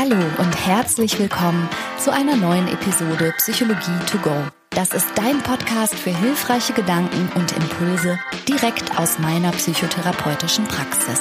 [0.00, 4.30] Hallo und herzlich willkommen zu einer neuen Episode Psychologie to go.
[4.70, 8.16] Das ist dein Podcast für hilfreiche Gedanken und Impulse
[8.46, 11.18] direkt aus meiner psychotherapeutischen Praxis.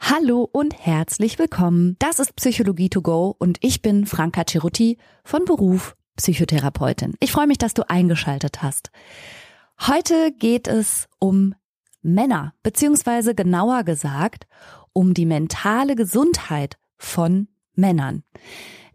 [0.00, 1.96] Hallo und herzlich willkommen.
[1.98, 7.12] Das ist Psychologie to go und ich bin Franka Cerutti von Beruf Psychotherapeutin.
[7.20, 8.90] Ich freue mich, dass du eingeschaltet hast.
[9.86, 11.54] Heute geht es um
[12.02, 14.46] Männer, beziehungsweise genauer gesagt
[14.92, 18.24] um die mentale Gesundheit von Männern.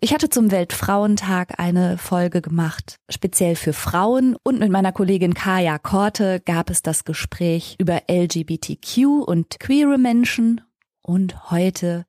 [0.02, 5.80] Ich hatte zum Weltfrauentag eine Folge gemacht, speziell für Frauen und mit meiner Kollegin Kaya
[5.80, 10.60] Korte gab es das Gespräch über LGBTQ und queere Menschen
[11.02, 12.06] und heute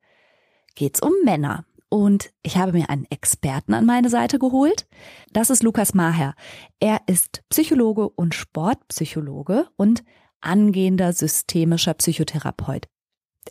[0.75, 1.65] geht's um Männer.
[1.89, 4.89] Und ich habe mir einen Experten an meine Seite geholt.
[5.33, 6.35] Das ist Lukas Maher.
[6.81, 10.03] Er ist Psychologe und Sportpsychologe und
[10.45, 12.87] angehender systemischer Psychotherapeut.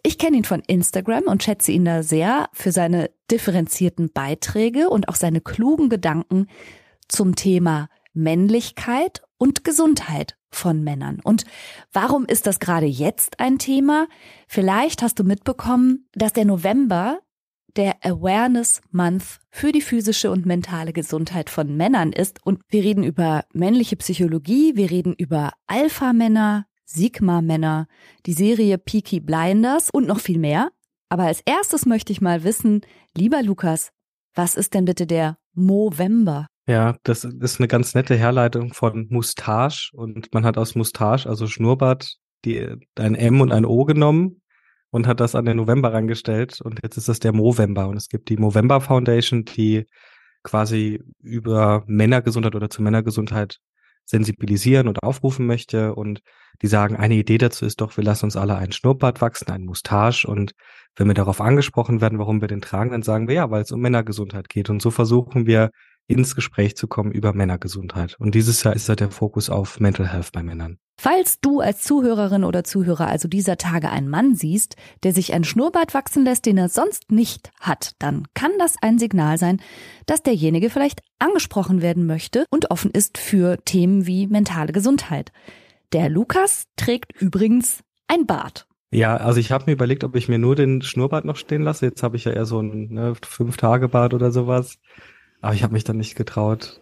[0.01, 5.07] Ich kenne ihn von Instagram und schätze ihn da sehr für seine differenzierten Beiträge und
[5.07, 6.48] auch seine klugen Gedanken
[7.07, 11.20] zum Thema Männlichkeit und Gesundheit von Männern.
[11.23, 11.45] Und
[11.91, 14.07] warum ist das gerade jetzt ein Thema?
[14.48, 17.20] Vielleicht hast du mitbekommen, dass der November
[17.75, 22.40] der Awareness Month für die physische und mentale Gesundheit von Männern ist.
[22.46, 27.88] Und wir reden über männliche Psychologie, wir reden über Alpha-Männer, Sigma-Männer,
[28.26, 30.72] die Serie Peaky Blinders und noch viel mehr.
[31.10, 32.82] Aber als erstes möchte ich mal wissen,
[33.16, 33.91] lieber Lukas,
[34.34, 36.48] was ist denn bitte der Movember?
[36.66, 41.46] Ja, das ist eine ganz nette Herleitung von Mustache und man hat aus Mustache, also
[41.48, 44.41] Schnurrbart, die, ein M und ein O genommen
[44.90, 48.08] und hat das an den November rangestellt und jetzt ist das der Movember und es
[48.08, 49.86] gibt die Movember Foundation, die
[50.44, 53.60] quasi über Männergesundheit oder zu Männergesundheit
[54.05, 55.96] sensibilisieren und aufrufen möchte.
[55.96, 56.21] Und
[56.62, 59.65] die sagen, eine Idee dazu ist doch, wir lassen uns alle einen Schnurrbart wachsen, einen
[59.65, 60.27] Mustache.
[60.27, 60.54] Und
[60.96, 63.71] wenn wir darauf angesprochen werden, warum wir den tragen, dann sagen wir ja, weil es
[63.71, 64.69] um Männergesundheit geht.
[64.69, 65.72] Und so versuchen wir
[66.07, 68.16] ins Gespräch zu kommen über Männergesundheit.
[68.19, 70.78] Und dieses Jahr ist halt der Fokus auf Mental Health bei Männern.
[71.00, 75.44] Falls du als Zuhörerin oder Zuhörer also dieser Tage einen Mann siehst, der sich ein
[75.44, 79.59] Schnurrbart wachsen lässt, den er sonst nicht hat, dann kann das ein Signal sein,
[80.06, 85.31] dass derjenige vielleicht angesprochen werden möchte und offen ist für Themen wie mentale Gesundheit.
[85.94, 88.68] Der Lukas trägt übrigens ein Bart.
[88.91, 91.88] Ja, also ich habe mir überlegt, ob ich mir nur den Schnurrbart noch stehen lasse.
[91.88, 94.78] Jetzt habe ich ja eher so ein ne, Fünf-Tage-Bart oder sowas.
[95.44, 96.80] Aber ich habe mich dann nicht getraut,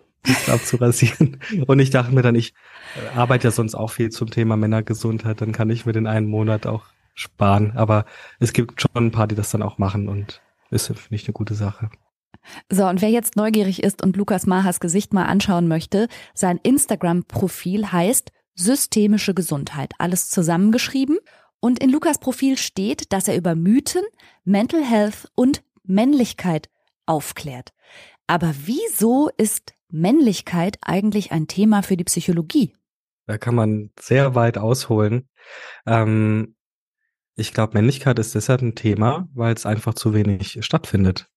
[0.47, 1.41] abzurasieren.
[1.67, 2.53] Und ich dachte mir dann, ich
[3.15, 6.67] arbeite ja sonst auch viel zum Thema Männergesundheit, dann kann ich mir den einen Monat
[6.67, 6.85] auch
[7.15, 7.71] sparen.
[7.75, 8.05] Aber
[8.39, 11.33] es gibt schon ein paar, die das dann auch machen und ist, finde ich, eine
[11.33, 11.89] gute Sache.
[12.71, 17.91] So, und wer jetzt neugierig ist und Lukas Mahas Gesicht mal anschauen möchte, sein Instagram-Profil
[17.91, 19.93] heißt Systemische Gesundheit.
[19.97, 21.17] Alles zusammengeschrieben.
[21.59, 24.03] Und in Lukas Profil steht, dass er über Mythen,
[24.43, 26.69] Mental Health und Männlichkeit
[27.07, 27.71] aufklärt.
[28.31, 32.71] Aber wieso ist Männlichkeit eigentlich ein Thema für die Psychologie?
[33.27, 35.27] Da kann man sehr weit ausholen.
[35.85, 36.55] Ähm,
[37.35, 41.27] ich glaube, Männlichkeit ist deshalb ein Thema, weil es einfach zu wenig stattfindet.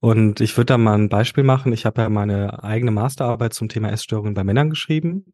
[0.00, 1.72] Und ich würde da mal ein Beispiel machen.
[1.72, 5.32] Ich habe ja meine eigene Masterarbeit zum Thema Essstörungen bei Männern geschrieben.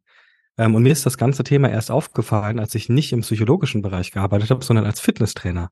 [0.59, 4.12] Ähm, und mir ist das ganze Thema erst aufgefallen, als ich nicht im psychologischen Bereich
[4.12, 5.70] gearbeitet habe, sondern als Fitnesstrainer.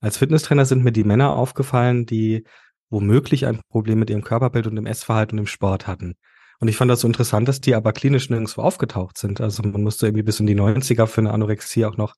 [0.00, 2.44] Als Fitnesstrainer sind mir die Männer aufgefallen, die
[2.90, 6.16] womöglich ein Problem mit ihrem Körperbild und dem Essverhalten und dem Sport hatten.
[6.60, 9.40] Und ich fand das so interessant, dass die aber klinisch nirgendwo aufgetaucht sind.
[9.40, 12.14] Also man musste irgendwie bis in die 90er für eine Anorexie auch noch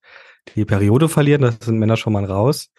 [0.56, 1.42] die Periode verlieren.
[1.42, 2.70] Da sind Männer schon mal raus.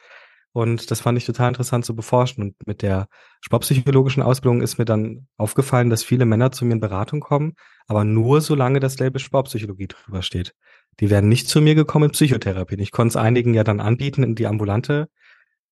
[0.52, 2.44] Und das fand ich total interessant zu beforschen.
[2.44, 3.08] Und mit der
[3.42, 7.54] sportpsychologischen Ausbildung ist mir dann aufgefallen, dass viele Männer zu mir in Beratung kommen,
[7.88, 10.54] aber nur solange das Label Sportpsychologie drüber steht.
[11.00, 12.76] Die werden nicht zu mir gekommen in Psychotherapie.
[12.76, 15.08] Ich konnte es einigen ja dann anbieten, in die ambulante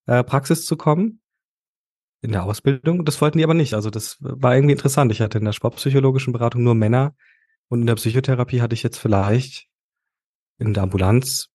[0.07, 1.20] äh, Praxis zu kommen
[2.21, 3.05] in der Ausbildung.
[3.05, 3.73] Das wollten die aber nicht.
[3.73, 5.11] Also das war irgendwie interessant.
[5.11, 7.15] Ich hatte in der sportpsychologischen Beratung nur Männer
[7.67, 9.67] und in der Psychotherapie hatte ich jetzt vielleicht
[10.59, 11.49] in der Ambulanz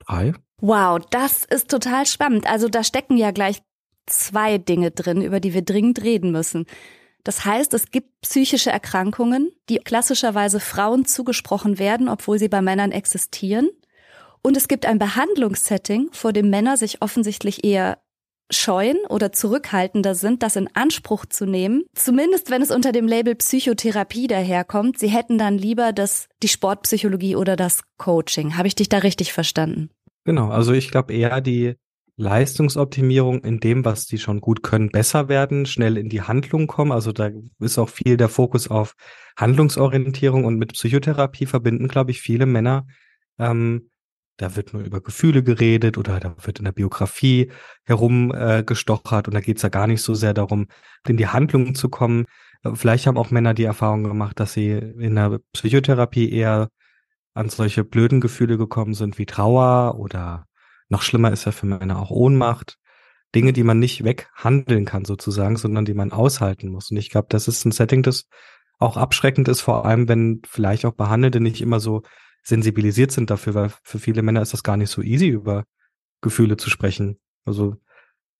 [0.00, 0.32] drei.
[0.58, 2.46] Wow, das ist total spannend.
[2.46, 3.62] Also da stecken ja gleich
[4.06, 6.66] zwei Dinge drin, über die wir dringend reden müssen.
[7.24, 12.90] Das heißt, es gibt psychische Erkrankungen, die klassischerweise Frauen zugesprochen werden, obwohl sie bei Männern
[12.90, 13.68] existieren.
[14.42, 18.01] Und es gibt ein Behandlungssetting, vor dem Männer sich offensichtlich eher
[18.52, 21.84] scheuen oder zurückhaltender sind, das in Anspruch zu nehmen.
[21.94, 24.98] Zumindest wenn es unter dem Label Psychotherapie daherkommt.
[24.98, 28.56] Sie hätten dann lieber das, die Sportpsychologie oder das Coaching.
[28.56, 29.90] Habe ich dich da richtig verstanden?
[30.24, 31.74] Genau, also ich glaube eher die
[32.16, 36.92] Leistungsoptimierung in dem, was die schon gut können, besser werden, schnell in die Handlung kommen.
[36.92, 38.94] Also da ist auch viel der Fokus auf
[39.36, 42.86] Handlungsorientierung und mit Psychotherapie verbinden, glaube ich, viele Männer
[43.38, 43.90] ähm,
[44.36, 47.50] da wird nur über Gefühle geredet oder da wird in der Biografie
[47.84, 50.66] herumgestochert äh, und da geht's ja gar nicht so sehr darum,
[51.06, 52.26] in die Handlung zu kommen.
[52.74, 56.68] Vielleicht haben auch Männer die Erfahrung gemacht, dass sie in der Psychotherapie eher
[57.34, 60.46] an solche blöden Gefühle gekommen sind wie Trauer oder
[60.88, 62.78] noch schlimmer ist ja für Männer auch Ohnmacht.
[63.34, 66.90] Dinge, die man nicht weghandeln kann sozusagen, sondern die man aushalten muss.
[66.90, 68.26] Und ich glaube, das ist ein Setting, das
[68.78, 72.02] auch abschreckend ist, vor allem wenn vielleicht auch Behandelte nicht immer so
[72.42, 75.64] sensibilisiert sind dafür, weil für viele Männer ist das gar nicht so easy, über
[76.20, 77.18] Gefühle zu sprechen.
[77.44, 77.76] Also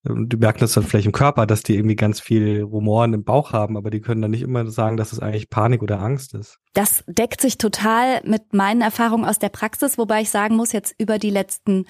[0.07, 3.25] ähm, die merken das dann vielleicht im Körper, dass die irgendwie ganz viel Rumoren im
[3.25, 6.35] Bauch haben, aber die können dann nicht immer sagen, dass es eigentlich Panik oder Angst
[6.35, 6.59] ist.
[6.75, 10.95] Das deckt sich total mit meinen Erfahrungen aus der Praxis, wobei ich sagen muss, jetzt
[10.99, 11.87] über die letzten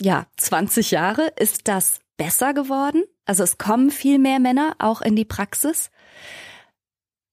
[0.00, 3.04] ja, 20 Jahre ist das besser geworden.
[3.24, 5.90] Also es kommen viel mehr Männer auch in die Praxis.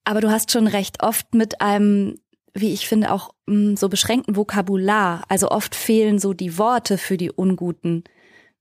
[0.03, 2.19] Aber du hast schon recht, oft mit einem,
[2.55, 5.23] wie ich finde, auch mm, so beschränkten Vokabular.
[5.27, 8.03] Also oft fehlen so die Worte für die unguten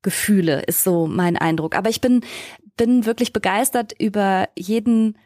[0.02, 1.76] Gefühle, ist so mein Eindruck.
[1.76, 2.22] Aber ich bin,
[2.76, 5.16] bin wirklich begeistert über jeden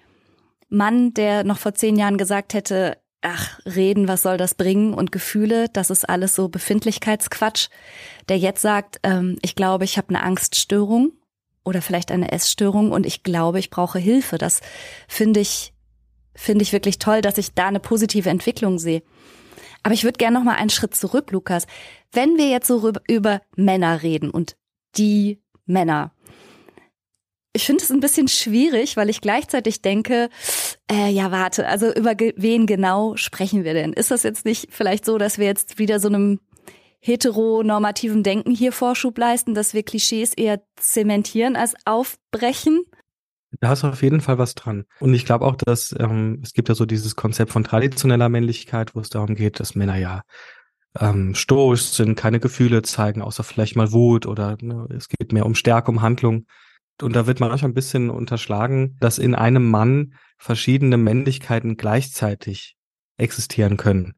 [0.68, 5.10] Mann, der noch vor zehn Jahren gesagt hätte, ach, reden, was soll das bringen und
[5.10, 7.68] Gefühle, das ist alles so Befindlichkeitsquatsch,
[8.28, 11.12] der jetzt sagt, ähm, ich glaube, ich habe eine Angststörung
[11.64, 14.38] oder vielleicht eine Essstörung und ich glaube, ich brauche Hilfe.
[14.38, 14.60] Das
[15.08, 15.72] finde ich,
[16.38, 19.02] finde ich wirklich toll, dass ich da eine positive Entwicklung sehe.
[19.82, 21.66] Aber ich würde gerne noch mal einen Schritt zurück, Lukas.
[22.12, 24.56] Wenn wir jetzt so über Männer reden und
[24.96, 26.12] die Männer,
[27.52, 30.28] ich finde es ein bisschen schwierig, weil ich gleichzeitig denke,
[30.90, 33.92] äh, ja, warte, also über wen genau sprechen wir denn?
[33.92, 36.40] Ist das jetzt nicht vielleicht so, dass wir jetzt wieder so einem
[37.00, 42.84] heteronormativen Denken hier Vorschub leisten, dass wir Klischees eher zementieren als aufbrechen?
[43.60, 44.84] Da hast du auf jeden Fall was dran.
[45.00, 48.94] Und ich glaube auch, dass ähm, es gibt ja so dieses Konzept von traditioneller Männlichkeit,
[48.94, 50.22] wo es darum geht, dass Männer ja
[50.98, 55.46] ähm, stoisch sind, keine Gefühle zeigen, außer vielleicht mal Wut oder ne, es geht mehr
[55.46, 56.46] um Stärke, um Handlung.
[57.00, 62.76] Und da wird man manchmal ein bisschen unterschlagen, dass in einem Mann verschiedene Männlichkeiten gleichzeitig
[63.16, 64.14] existieren können.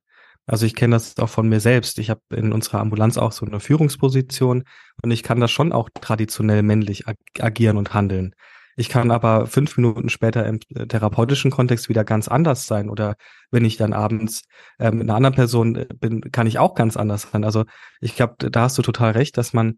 [0.46, 1.98] Also ich kenne das auch von mir selbst.
[1.98, 4.64] Ich habe in unserer Ambulanz auch so eine Führungsposition
[5.02, 8.34] und ich kann das schon auch traditionell männlich ag agieren und handeln.
[8.76, 12.88] Ich kann aber fünf Minuten später im äh, therapeutischen Kontext wieder ganz anders sein.
[12.88, 13.16] Oder
[13.50, 14.42] wenn ich dann abends
[14.78, 17.44] äh, mit einer anderen Person äh, bin, kann ich auch ganz anders sein.
[17.44, 17.64] Also
[18.00, 19.76] ich glaube, da hast du total recht, dass man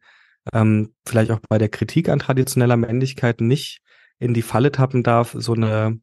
[0.53, 3.81] ähm, vielleicht auch bei der Kritik an traditioneller Männlichkeit nicht
[4.19, 6.01] in die Falle tappen darf, so eine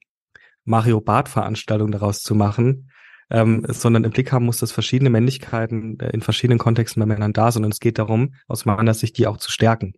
[0.66, 2.92] Mario Barth Veranstaltung daraus zu machen,
[3.30, 7.34] ähm, sondern im Blick haben muss, dass verschiedene Männlichkeiten äh, in verschiedenen Kontexten bei Männern
[7.34, 9.94] da sind und es geht darum, aus meiner Sicht die auch zu stärken.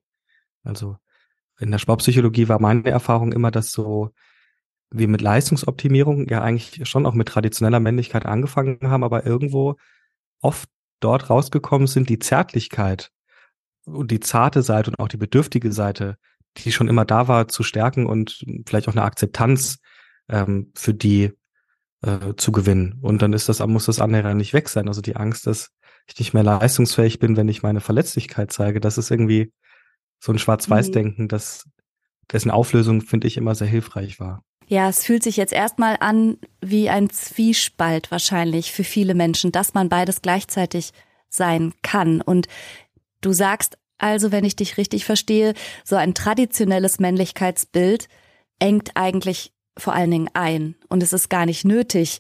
[0.64, 0.98] Also
[1.62, 4.10] in der Sportpsychologie war meine Erfahrung immer, dass so
[4.90, 9.76] wir mit Leistungsoptimierung ja eigentlich schon auch mit traditioneller Männlichkeit angefangen haben, aber irgendwo
[10.42, 10.68] oft
[11.00, 13.12] dort rausgekommen sind, die Zärtlichkeit
[13.86, 16.18] und die zarte Seite und auch die bedürftige Seite,
[16.58, 19.80] die schon immer da war, zu stärken und vielleicht auch eine Akzeptanz
[20.30, 21.32] ähm, für die
[22.02, 23.00] äh, zu gewinnen.
[23.02, 24.88] Und dann ist das, muss das andere nicht weg sein.
[24.88, 25.70] Also die Angst, dass
[26.08, 29.54] ich nicht mehr leistungsfähig bin, wenn ich meine Verletzlichkeit zeige, das ist irgendwie
[30.22, 31.28] so ein Schwarz-Weiß-Denken, mhm.
[31.28, 31.66] das
[32.32, 34.42] dessen Auflösung, finde ich, immer sehr hilfreich war.
[34.68, 39.74] Ja, es fühlt sich jetzt erstmal an wie ein Zwiespalt wahrscheinlich für viele Menschen, dass
[39.74, 40.92] man beides gleichzeitig
[41.28, 42.22] sein kann.
[42.22, 42.48] Und
[43.22, 45.54] Du sagst also, wenn ich dich richtig verstehe,
[45.86, 48.08] so ein traditionelles Männlichkeitsbild
[48.58, 50.76] engt eigentlich vor allen Dingen ein.
[50.90, 52.20] Und es ist gar nicht nötig,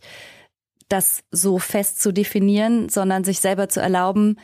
[0.89, 4.37] das so fest zu definieren, sondern sich selber zu erlauben,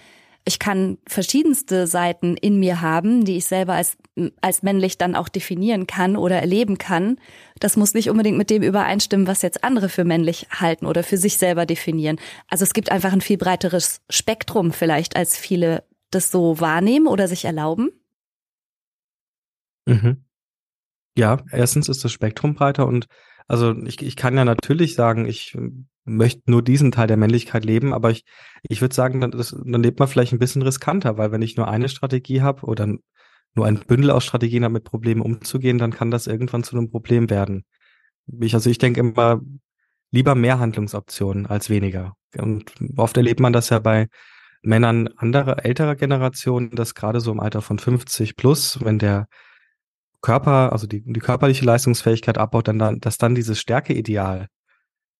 [0.48, 3.98] ich kann verschiedenste Seiten in mir haben, die ich selber als,
[4.40, 7.20] als männlich dann auch definieren kann oder erleben kann.
[7.60, 11.18] Das muss nicht unbedingt mit dem übereinstimmen, was jetzt andere für männlich halten oder für
[11.18, 12.18] sich selber definieren.
[12.48, 17.28] Also es gibt einfach ein viel breiteres Spektrum vielleicht, als viele das so wahrnehmen oder
[17.28, 17.90] sich erlauben?
[19.86, 20.24] Mhm.
[21.18, 23.08] Ja, erstens ist das Spektrum breiter und
[23.48, 25.58] also ich, ich kann ja natürlich sagen, ich
[26.08, 28.24] möchte nur diesen Teil der Männlichkeit leben, aber ich,
[28.64, 31.58] ich würde sagen, dann, das, dann lebt man vielleicht ein bisschen riskanter, weil wenn ich
[31.58, 32.88] nur eine Strategie habe oder
[33.56, 36.90] nur ein Bündel aus Strategien habe, mit Problemen umzugehen, dann kann das irgendwann zu einem
[36.90, 37.66] Problem werden.
[38.40, 39.42] Ich, also ich denke immer,
[40.12, 42.14] lieber mehr Handlungsoptionen als weniger.
[42.38, 44.08] Und oft erlebt man das ja bei
[44.62, 49.28] Männern anderer, älterer Generationen, dass gerade so im Alter von 50 plus, wenn der
[50.22, 54.48] Körper, also die, die körperliche Leistungsfähigkeit abbaut, dann, dann, dass dann dieses Stärkeideal,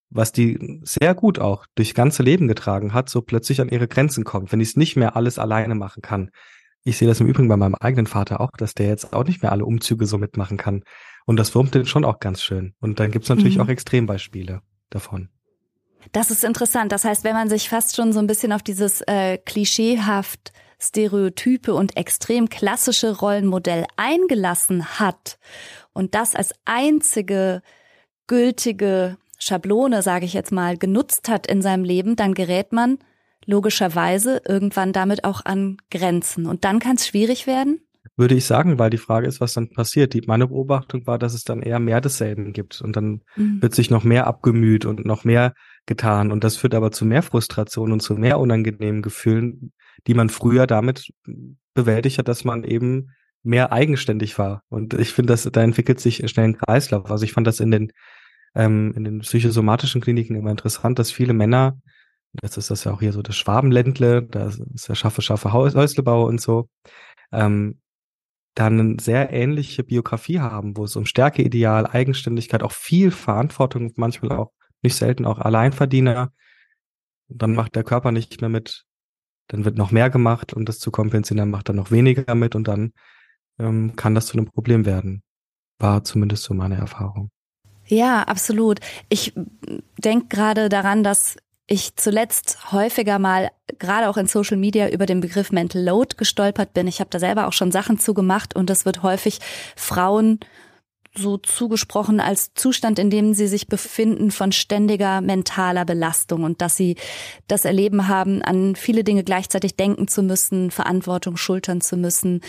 [0.10, 4.24] was die sehr gut auch durch ganze Leben getragen hat, so plötzlich an ihre Grenzen
[4.24, 6.30] kommt, wenn ich es nicht mehr alles alleine machen kann.
[6.84, 9.42] Ich sehe das im Übrigen bei meinem eigenen Vater auch, dass der jetzt auch nicht
[9.42, 10.84] mehr alle Umzüge so mitmachen kann.
[11.26, 12.74] Und das wurmt den schon auch ganz schön.
[12.80, 13.64] Und dann gibt's natürlich mhm.
[13.64, 15.30] auch Extrembeispiele davon.
[16.14, 16.94] Das ist interessant.
[16.94, 21.74] Das heißt, wenn man sich fast schon so ein bisschen auf dieses äh, klischeehaft stereotype
[21.74, 25.40] und extrem klassische Rollenmodell eingelassen hat
[25.94, 27.62] und das als einzige
[28.28, 32.98] gültige Schablone, sage ich jetzt mal, genutzt hat in seinem Leben, dann gerät man
[33.46, 36.46] logischerweise irgendwann damit auch an Grenzen.
[36.46, 37.80] Und dann kann es schwierig werden?
[38.16, 40.14] Würde ich sagen, weil die Frage ist, was dann passiert.
[40.14, 43.62] Die, meine Beobachtung war, dass es dann eher mehr desselben gibt und dann mhm.
[43.62, 45.54] wird sich noch mehr abgemüht und noch mehr
[45.86, 46.32] getan.
[46.32, 49.72] Und das führt aber zu mehr Frustration und zu mehr unangenehmen Gefühlen,
[50.08, 51.14] die man früher damit
[51.74, 53.12] bewältigt hat, dass man eben
[53.44, 54.64] mehr eigenständig war.
[54.70, 57.12] Und ich finde, dass da entwickelt sich schnell ein Kreislauf.
[57.12, 57.92] Also ich fand das in den
[58.58, 61.80] ähm, in den psychosomatischen Kliniken immer interessant, dass viele Männer,
[62.42, 66.26] jetzt ist das ja auch hier so das Schwabenländle, da ist ja schaffe, schaffe Häuslebau
[66.26, 66.68] und so,
[67.32, 67.80] ähm,
[68.56, 74.32] dann eine sehr ähnliche Biografie haben, wo es um Stärkeideal, Eigenständigkeit, auch viel Verantwortung, manchmal
[74.32, 76.34] auch nicht selten auch Alleinverdiener.
[77.28, 78.86] Dann macht der Körper nicht mehr mit,
[79.50, 82.56] dann wird noch mehr gemacht, um das zu kompensieren, dann macht er noch weniger mit
[82.56, 82.94] und dann
[83.60, 85.22] ähm, kann das zu einem Problem werden.
[85.78, 87.30] War zumindest so meine Erfahrung.
[87.88, 88.80] Ja, absolut.
[89.10, 89.34] Ich
[89.98, 95.20] denke gerade daran, dass ich zuletzt häufiger mal, gerade auch in Social Media, über den
[95.20, 96.88] Begriff Mental Load gestolpert bin.
[96.88, 99.40] Ich habe da selber auch schon Sachen zugemacht und das wird häufig
[99.76, 100.40] Frauen
[101.18, 106.78] so zugesprochen als Zustand, in dem sie sich befinden von ständiger mentaler Belastung und dass
[106.78, 106.96] sie
[107.48, 112.42] das Erleben haben, an viele Dinge gleichzeitig denken zu müssen, Verantwortung schultern zu müssen,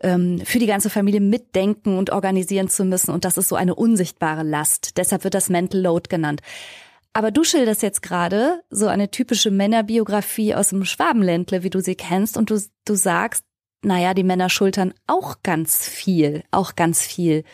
[0.00, 3.10] ähm, für die ganze Familie mitdenken und organisieren zu müssen.
[3.12, 4.96] Und das ist so eine unsichtbare Last.
[4.96, 6.40] Deshalb wird das Mental Load genannt.
[7.12, 11.94] Aber du schilderst jetzt gerade so eine typische Männerbiografie aus dem Schwabenländle, wie du sie
[11.94, 13.42] kennst, und du, du sagst,
[13.82, 17.44] naja, die Männer schultern auch ganz viel, auch ganz viel.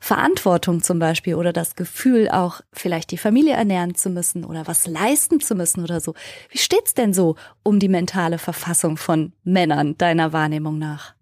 [0.00, 4.86] Verantwortung zum Beispiel oder das Gefühl auch vielleicht die Familie ernähren zu müssen oder was
[4.86, 6.14] leisten zu müssen oder so.
[6.50, 11.14] Wie steht's denn so um die mentale Verfassung von Männern deiner Wahrnehmung nach?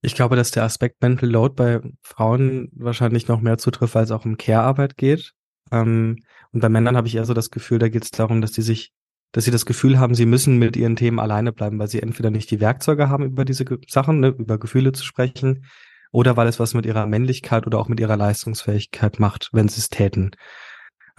[0.00, 4.10] Ich glaube, dass der Aspekt Mental Load bei Frauen wahrscheinlich noch mehr zutrifft, weil es
[4.12, 5.32] auch um Care-Arbeit geht.
[5.72, 6.18] Ähm,
[6.52, 8.62] und bei Männern habe ich eher so das Gefühl, da geht es darum, dass die
[8.62, 8.92] sich,
[9.32, 12.30] dass sie das Gefühl haben, sie müssen mit ihren Themen alleine bleiben, weil sie entweder
[12.30, 15.64] nicht die Werkzeuge haben, über diese Sachen, ne, über Gefühle zu sprechen,
[16.10, 19.80] oder weil es was mit ihrer Männlichkeit oder auch mit ihrer Leistungsfähigkeit macht, wenn sie
[19.80, 20.30] es täten.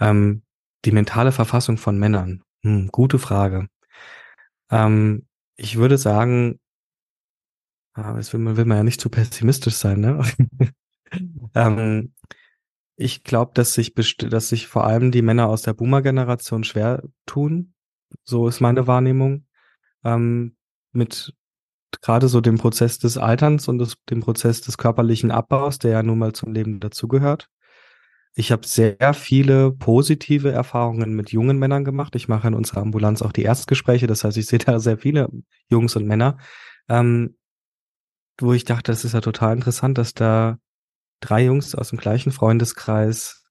[0.00, 0.42] Ähm,
[0.84, 2.42] die mentale Verfassung von Männern.
[2.62, 3.68] Hm, gute Frage.
[4.70, 6.58] Ähm, ich würde sagen,
[7.94, 10.22] ah, jetzt will man, will man ja nicht zu pessimistisch sein, ne?
[11.54, 12.14] ähm,
[12.96, 17.74] ich glaube, dass sich, dass sich vor allem die Männer aus der Boomer-Generation schwer tun.
[18.24, 19.46] So ist meine Wahrnehmung.
[20.04, 20.56] Ähm,
[20.92, 21.34] mit
[22.02, 26.02] gerade so dem Prozess des Alterns und des, dem Prozess des körperlichen Abbaus, der ja
[26.02, 27.48] nun mal zum Leben dazugehört.
[28.34, 32.14] Ich habe sehr viele positive Erfahrungen mit jungen Männern gemacht.
[32.14, 35.28] Ich mache in unserer Ambulanz auch die Erstgespräche, das heißt, ich sehe da sehr viele
[35.68, 36.38] Jungs und Männer,
[36.88, 37.36] ähm,
[38.40, 40.58] wo ich dachte, das ist ja total interessant, dass da
[41.20, 43.44] drei Jungs aus dem gleichen Freundeskreis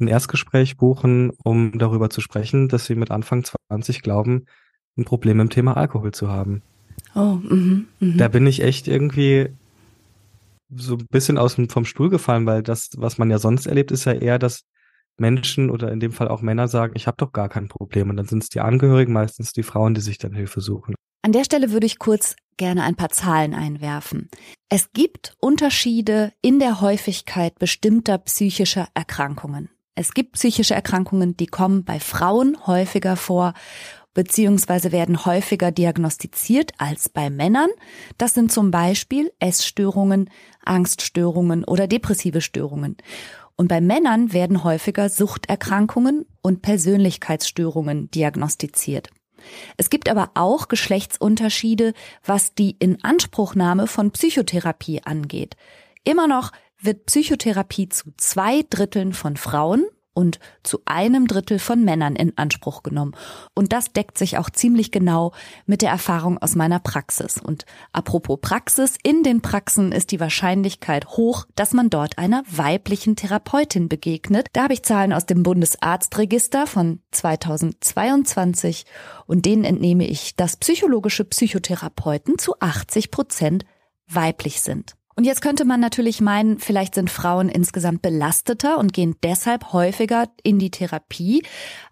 [0.00, 4.46] ein Erstgespräch buchen, um darüber zu sprechen, dass sie mit Anfang 20 glauben,
[4.96, 6.62] ein Problem im Thema Alkohol zu haben.
[7.14, 8.16] Oh, mh, mh.
[8.16, 9.48] Da bin ich echt irgendwie
[10.74, 13.90] so ein bisschen aus dem, vom Stuhl gefallen, weil das, was man ja sonst erlebt,
[13.90, 14.62] ist ja eher, dass
[15.18, 18.10] Menschen oder in dem Fall auch Männer sagen, ich habe doch gar kein Problem.
[18.10, 20.94] Und dann sind es die Angehörigen, meistens die Frauen, die sich dann Hilfe suchen.
[21.22, 24.30] An der Stelle würde ich kurz gerne ein paar Zahlen einwerfen.
[24.68, 29.68] Es gibt Unterschiede in der Häufigkeit bestimmter psychischer Erkrankungen.
[29.94, 33.52] Es gibt psychische Erkrankungen, die kommen bei Frauen häufiger vor
[34.14, 37.70] beziehungsweise werden häufiger diagnostiziert als bei Männern.
[38.18, 40.30] Das sind zum Beispiel Essstörungen,
[40.64, 42.96] Angststörungen oder depressive Störungen.
[43.56, 49.10] Und bei Männern werden häufiger Suchterkrankungen und Persönlichkeitsstörungen diagnostiziert.
[49.76, 55.56] Es gibt aber auch Geschlechtsunterschiede, was die Inanspruchnahme von Psychotherapie angeht.
[56.04, 59.84] Immer noch wird Psychotherapie zu zwei Dritteln von Frauen
[60.20, 63.16] und zu einem Drittel von Männern in Anspruch genommen.
[63.54, 65.32] Und das deckt sich auch ziemlich genau
[65.64, 67.38] mit der Erfahrung aus meiner Praxis.
[67.38, 73.16] Und apropos Praxis, in den Praxen ist die Wahrscheinlichkeit hoch, dass man dort einer weiblichen
[73.16, 74.48] Therapeutin begegnet.
[74.52, 78.84] Da habe ich Zahlen aus dem Bundesarztregister von 2022
[79.26, 83.64] und denen entnehme ich, dass psychologische Psychotherapeuten zu 80 Prozent
[84.06, 84.96] weiblich sind.
[85.16, 90.28] Und jetzt könnte man natürlich meinen, vielleicht sind Frauen insgesamt belasteter und gehen deshalb häufiger
[90.42, 91.42] in die Therapie.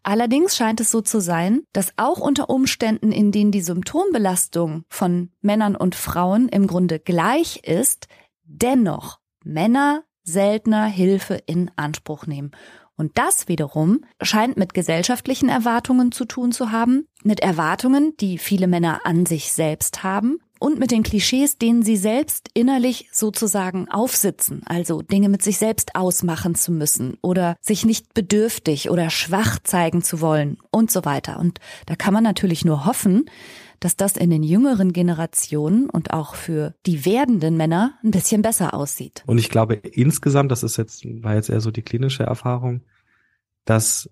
[0.02, 5.30] Allerdings scheint es so zu sein, dass auch unter Umständen, in denen die Symptombelastung von
[5.40, 8.06] Männern und Frauen im Grunde gleich ist,
[8.44, 12.52] dennoch Männer seltener Hilfe in Anspruch nehmen.
[12.96, 18.66] Und das wiederum scheint mit gesellschaftlichen Erwartungen zu tun zu haben, mit Erwartungen, die viele
[18.66, 24.62] Männer an sich selbst haben und mit den Klischees, denen sie selbst innerlich sozusagen aufsitzen,
[24.66, 30.02] also Dinge mit sich selbst ausmachen zu müssen oder sich nicht bedürftig oder schwach zeigen
[30.02, 31.38] zu wollen und so weiter.
[31.38, 33.26] Und da kann man natürlich nur hoffen,
[33.80, 38.74] dass das in den jüngeren Generationen und auch für die werdenden Männer ein bisschen besser
[38.74, 39.22] aussieht.
[39.26, 42.82] Und ich glaube insgesamt, das ist jetzt, war jetzt eher so die klinische Erfahrung,
[43.64, 44.10] dass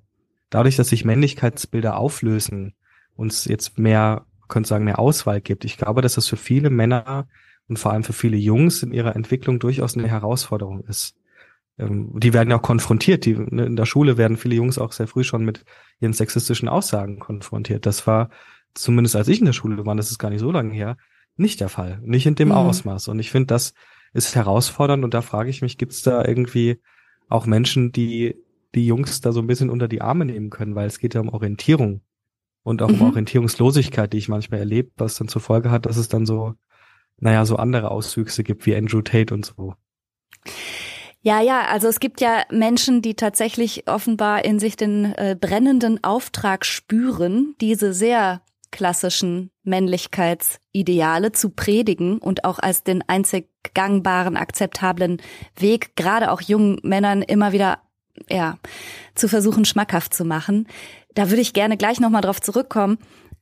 [0.50, 2.74] dadurch, dass sich Männlichkeitsbilder auflösen,
[3.16, 5.64] uns jetzt mehr, könnte sagen, mehr Auswahl gibt.
[5.64, 7.28] Ich glaube, dass das für viele Männer
[7.68, 11.16] und vor allem für viele Jungs in ihrer Entwicklung durchaus eine Herausforderung ist.
[11.78, 13.24] Ähm, die werden ja auch konfrontiert.
[13.24, 15.64] Die, ne, in der Schule werden viele Jungs auch sehr früh schon mit
[16.00, 17.86] ihren sexistischen Aussagen konfrontiert.
[17.86, 18.30] Das war
[18.74, 20.96] zumindest als ich in der Schule war, das ist gar nicht so lange her,
[21.36, 22.00] nicht der Fall.
[22.02, 22.54] Nicht in dem mhm.
[22.54, 23.08] Ausmaß.
[23.08, 23.74] Und ich finde, das
[24.12, 26.80] ist herausfordernd und da frage ich mich, gibt es da irgendwie
[27.28, 28.36] auch Menschen, die
[28.74, 31.20] die Jungs da so ein bisschen unter die Arme nehmen können, weil es geht ja
[31.20, 32.02] um Orientierung
[32.66, 33.00] und auch mhm.
[33.00, 36.54] um Orientierungslosigkeit, die ich manchmal erlebe, was dann zur Folge hat, dass es dann so,
[37.18, 39.74] naja, so andere Auswüchse gibt wie Andrew Tate und so.
[41.20, 46.02] Ja, ja, also es gibt ja Menschen, die tatsächlich offenbar in sich den äh, brennenden
[46.02, 48.42] Auftrag spüren, diese sehr
[48.72, 55.22] klassischen Männlichkeitsideale zu predigen und auch als den einzig gangbaren, akzeptablen
[55.56, 57.78] Weg, gerade auch jungen Männern immer wieder
[58.28, 58.58] ja,
[59.14, 60.66] zu versuchen, schmackhaft zu machen.
[61.16, 62.98] Da würde ich gerne gleich nochmal drauf zurückkommen.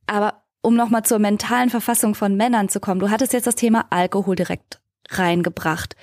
[0.06, 3.86] Aber um nochmal zur mentalen Verfassung von Männern zu kommen, du hattest jetzt das Thema
[3.90, 5.96] Alkohol direkt reingebracht.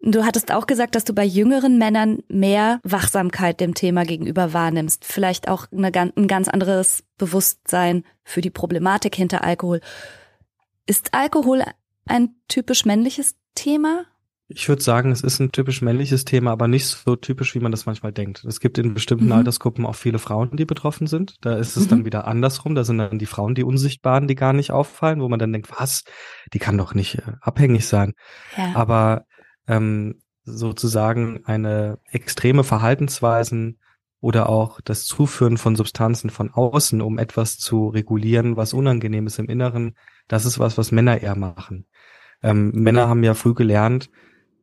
[0.00, 5.04] Du hattest auch gesagt, dass du bei jüngeren Männern mehr Wachsamkeit dem Thema gegenüber wahrnimmst.
[5.04, 9.80] Vielleicht auch eine, ein ganz anderes Bewusstsein für die Problematik hinter Alkohol.
[10.86, 11.64] Ist Alkohol
[12.06, 14.04] ein typisch männliches Thema?
[14.50, 17.70] Ich würde sagen, es ist ein typisch männliches Thema, aber nicht so typisch, wie man
[17.70, 18.44] das manchmal denkt.
[18.44, 19.32] Es gibt in bestimmten mhm.
[19.32, 21.36] Altersgruppen auch viele Frauen, die betroffen sind.
[21.42, 21.88] Da ist es mhm.
[21.90, 22.74] dann wieder andersrum.
[22.74, 25.70] Da sind dann die Frauen, die Unsichtbaren, die gar nicht auffallen, wo man dann denkt,
[25.78, 26.04] was?
[26.54, 28.14] Die kann doch nicht äh, abhängig sein.
[28.56, 28.74] Ja.
[28.74, 29.26] Aber
[29.66, 33.78] ähm, sozusagen eine extreme Verhaltensweisen
[34.20, 39.38] oder auch das Zuführen von Substanzen von außen, um etwas zu regulieren, was unangenehm ist
[39.38, 39.94] im Inneren,
[40.26, 41.86] das ist was, was Männer eher machen.
[42.42, 44.10] Ähm, Männer haben ja früh gelernt,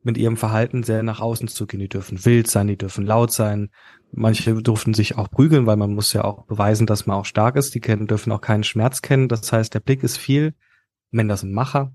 [0.05, 1.79] mit ihrem Verhalten sehr nach außen zu gehen.
[1.79, 3.69] Die dürfen wild sein, die dürfen laut sein.
[4.11, 7.55] Manche durften sich auch prügeln, weil man muss ja auch beweisen, dass man auch stark
[7.55, 7.73] ist.
[7.75, 9.27] Die kennen, dürfen auch keinen Schmerz kennen.
[9.27, 10.53] Das heißt, der Blick ist viel.
[11.11, 11.93] Männer sind Macher.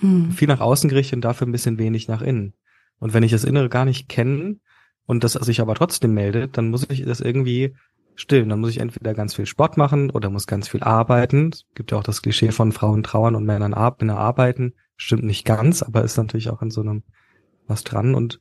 [0.00, 0.32] Hm.
[0.32, 2.54] Viel nach außen gerichtet und dafür ein bisschen wenig nach innen.
[2.98, 4.58] Und wenn ich das Innere gar nicht kenne
[5.06, 7.74] und das sich aber trotzdem meldet, dann muss ich das irgendwie
[8.16, 8.50] stillen.
[8.50, 11.50] Dann muss ich entweder ganz viel Sport machen oder muss ganz viel arbeiten.
[11.52, 14.74] Es gibt ja auch das Klischee von Frauen trauern und Männern arbeiten.
[14.96, 17.02] Stimmt nicht ganz, aber ist natürlich auch in so einem
[17.70, 18.40] was dran und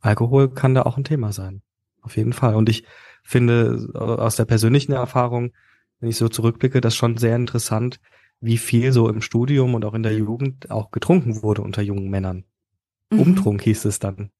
[0.00, 1.62] Alkohol kann da auch ein Thema sein.
[2.02, 2.54] Auf jeden Fall.
[2.54, 2.84] Und ich
[3.22, 5.52] finde aus der persönlichen Erfahrung,
[5.98, 8.00] wenn ich so zurückblicke, das schon sehr interessant,
[8.40, 12.08] wie viel so im Studium und auch in der Jugend auch getrunken wurde unter jungen
[12.08, 12.44] Männern.
[13.10, 13.20] Mhm.
[13.20, 14.30] Umtrunk hieß es dann.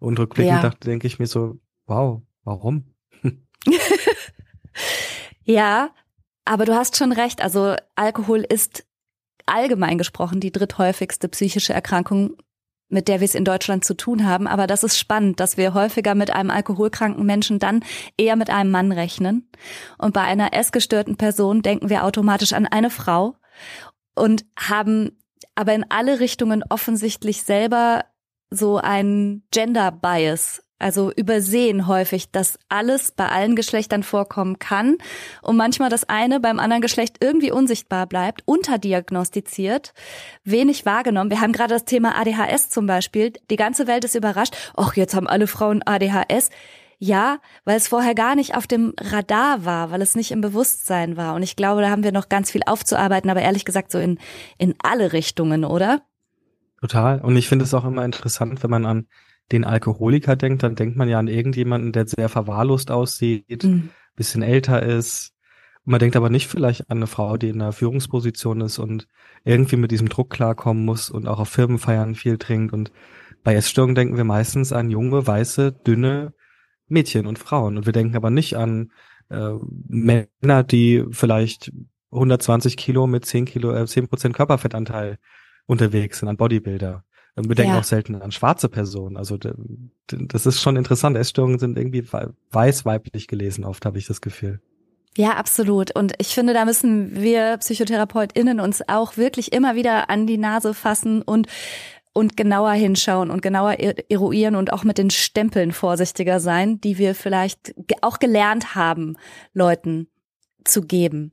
[0.00, 0.62] Und rückblickend ja.
[0.62, 2.86] dachte, denke ich mir so, wow, warum?
[5.44, 5.90] ja,
[6.44, 7.42] aber du hast schon recht.
[7.42, 8.84] Also Alkohol ist
[9.46, 12.36] allgemein gesprochen die dritthäufigste psychische Erkrankung
[12.90, 14.46] mit der wir es in Deutschland zu tun haben.
[14.46, 17.82] Aber das ist spannend, dass wir häufiger mit einem alkoholkranken Menschen dann
[18.16, 19.48] eher mit einem Mann rechnen.
[19.96, 23.36] Und bei einer essgestörten Person denken wir automatisch an eine Frau
[24.14, 25.16] und haben
[25.54, 28.04] aber in alle Richtungen offensichtlich selber
[28.50, 34.96] so ein Gender Bias also übersehen häufig, dass alles bei allen Geschlechtern vorkommen kann
[35.42, 39.92] und manchmal das eine beim anderen Geschlecht irgendwie unsichtbar bleibt, unterdiagnostiziert,
[40.44, 41.30] wenig wahrgenommen.
[41.30, 43.32] Wir haben gerade das Thema ADHS zum Beispiel.
[43.50, 44.56] Die ganze Welt ist überrascht.
[44.76, 46.50] Ach, jetzt haben alle Frauen ADHS.
[47.02, 51.16] Ja, weil es vorher gar nicht auf dem Radar war, weil es nicht im Bewusstsein
[51.16, 51.34] war.
[51.34, 54.18] Und ich glaube, da haben wir noch ganz viel aufzuarbeiten, aber ehrlich gesagt so in,
[54.58, 56.02] in alle Richtungen, oder?
[56.80, 57.20] Total.
[57.22, 59.06] Und ich finde es auch immer interessant, wenn man an
[59.52, 63.90] den Alkoholiker denkt, dann denkt man ja an irgendjemanden, der sehr verwahrlost aussieht, mhm.
[64.16, 65.34] bisschen älter ist.
[65.84, 69.08] man denkt aber nicht vielleicht an eine Frau, die in einer Führungsposition ist und
[69.44, 72.72] irgendwie mit diesem Druck klarkommen muss und auch auf Firmenfeiern viel trinkt.
[72.72, 72.92] Und
[73.42, 76.34] bei Essstörungen denken wir meistens an junge, weiße, dünne
[76.86, 77.78] Mädchen und Frauen.
[77.78, 78.92] Und wir denken aber nicht an
[79.30, 79.54] äh,
[79.88, 81.72] Männer, die vielleicht
[82.12, 85.18] 120 Kilo mit 10 Kilo, äh, 10 Prozent Körperfettanteil
[85.66, 87.04] unterwegs sind, an Bodybuilder.
[87.36, 87.78] Wir denken ja.
[87.78, 89.16] auch selten an schwarze Personen.
[89.16, 91.16] Also das ist schon interessant.
[91.16, 92.04] Essstörungen sind irgendwie
[92.50, 94.60] weiß-weiblich gelesen, oft habe ich das Gefühl.
[95.16, 95.94] Ja, absolut.
[95.96, 100.74] Und ich finde, da müssen wir PsychotherapeutInnen uns auch wirklich immer wieder an die Nase
[100.74, 101.46] fassen und
[102.12, 107.14] und genauer hinschauen und genauer eruieren und auch mit den Stempeln vorsichtiger sein, die wir
[107.14, 109.16] vielleicht auch gelernt haben,
[109.54, 110.08] Leuten
[110.64, 111.32] zu geben.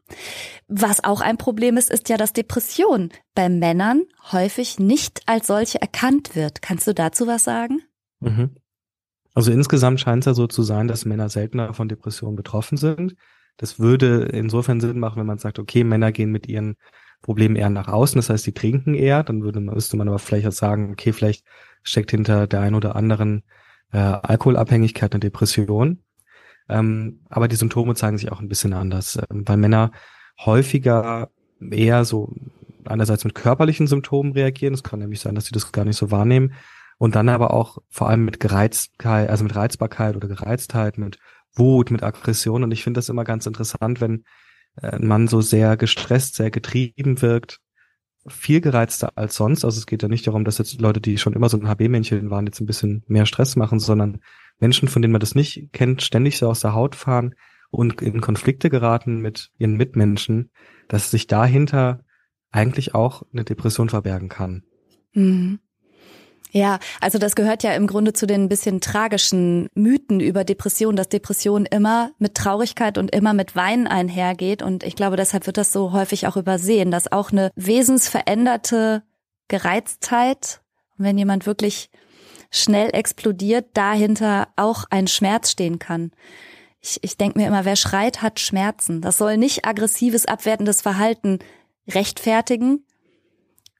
[0.68, 5.82] Was auch ein Problem ist, ist ja, dass Depression bei Männern häufig nicht als solche
[5.82, 6.62] erkannt wird.
[6.62, 7.82] Kannst du dazu was sagen?
[8.20, 8.56] Mhm.
[9.34, 13.16] Also insgesamt scheint es ja so zu sein, dass Männer seltener von Depressionen betroffen sind.
[13.58, 16.76] Das würde insofern Sinn machen, wenn man sagt, okay, Männer gehen mit ihren
[17.22, 20.20] Problemen eher nach außen, das heißt, sie trinken eher, dann würde man, müsste man aber
[20.20, 21.46] vielleicht auch sagen, okay, vielleicht
[21.84, 23.44] steckt hinter der einen oder anderen
[23.92, 26.04] äh, Alkoholabhängigkeit eine Depression.
[26.70, 29.92] Ähm, aber die Symptome zeigen sich auch ein bisschen anders, äh, weil Männer
[30.46, 32.34] häufiger eher so
[32.86, 34.74] einerseits mit körperlichen Symptomen reagieren.
[34.74, 36.54] Es kann nämlich sein, dass sie das gar nicht so wahrnehmen.
[36.98, 41.20] Und dann aber auch vor allem mit Gereiztheit, also mit Reizbarkeit oder Gereiztheit, mit
[41.54, 42.64] Wut, mit Aggression.
[42.64, 44.24] Und ich finde das immer ganz interessant, wenn
[44.82, 47.60] äh, ein Mann so sehr gestresst, sehr getrieben wirkt,
[48.28, 49.64] viel gereizter als sonst.
[49.64, 52.30] Also es geht ja nicht darum, dass jetzt Leute, die schon immer so ein HB-Männchen
[52.30, 54.20] waren, jetzt ein bisschen mehr Stress machen, sondern
[54.60, 57.36] Menschen, von denen man das nicht kennt, ständig so aus der Haut fahren
[57.70, 60.52] und in Konflikte geraten mit ihren Mitmenschen,
[60.88, 62.04] dass sich dahinter
[62.52, 64.64] eigentlich auch eine Depression verbergen kann.
[65.14, 65.60] Mhm.
[66.52, 71.10] Ja, also das gehört ja im Grunde zu den bisschen tragischen Mythen über Depression, dass
[71.10, 74.62] Depression immer mit Traurigkeit und immer mit Weinen einhergeht.
[74.62, 79.04] Und ich glaube, deshalb wird das so häufig auch übersehen, dass auch eine wesensveränderte
[79.50, 80.62] Gereiztheit,
[80.98, 81.90] wenn jemand wirklich
[82.52, 86.12] schnell explodiert, dahinter auch ein Schmerz stehen kann.
[86.80, 89.02] Ich, ich denke mir immer, wer schreit, hat Schmerzen.
[89.02, 91.40] Das soll nicht aggressives, abwertendes Verhalten
[91.88, 92.86] rechtfertigen.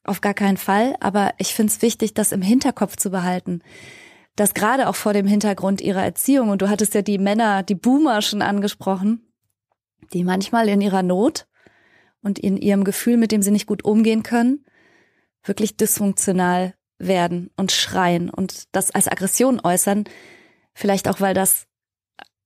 [0.04, 0.96] Auf gar keinen Fall.
[1.00, 3.62] Aber ich finde es wichtig, das im Hinterkopf zu behalten.
[4.36, 7.76] Dass gerade auch vor dem Hintergrund ihrer Erziehung, und du hattest ja die Männer, die
[7.76, 9.22] Boomer schon angesprochen,
[10.14, 11.48] die manchmal in ihrer Not
[12.22, 14.66] und in ihrem Gefühl, mit dem sie nicht gut umgehen können,
[15.44, 20.06] wirklich dysfunktional werden und schreien und das als Aggression äußern,
[20.74, 21.68] vielleicht auch, weil das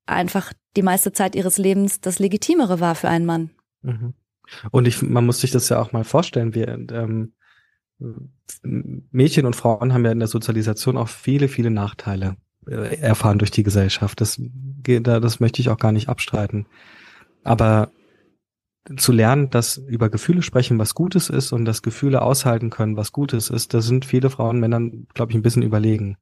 [0.06, 3.52] einfach die meiste Zeit ihres Lebens das Legitimere war für einen Mann.
[3.82, 4.14] Mhm.
[4.72, 6.54] Und ich, man muss sich das ja auch mal vorstellen.
[6.54, 7.34] Wir, ähm,
[8.64, 12.36] Mädchen und Frauen haben ja in der Sozialisation auch viele, viele Nachteile
[12.68, 14.20] äh, erfahren durch die Gesellschaft.
[14.20, 16.68] Das, das möchte ich auch gar nicht abstreiten.
[17.44, 17.92] Aber
[18.98, 23.12] zu lernen, dass über Gefühle sprechen, was Gutes ist und dass Gefühle aushalten können, was
[23.12, 26.18] Gutes ist, da sind viele Frauen Männern, glaube ich, ein bisschen überlegen.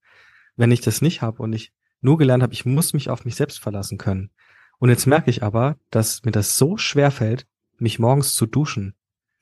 [0.56, 3.36] Wenn ich das nicht habe und ich nur gelernt habe, ich muss mich auf mich
[3.36, 4.32] selbst verlassen können.
[4.78, 8.96] Und jetzt merke ich aber, dass mir das so schwer fällt, mich morgens zu duschen,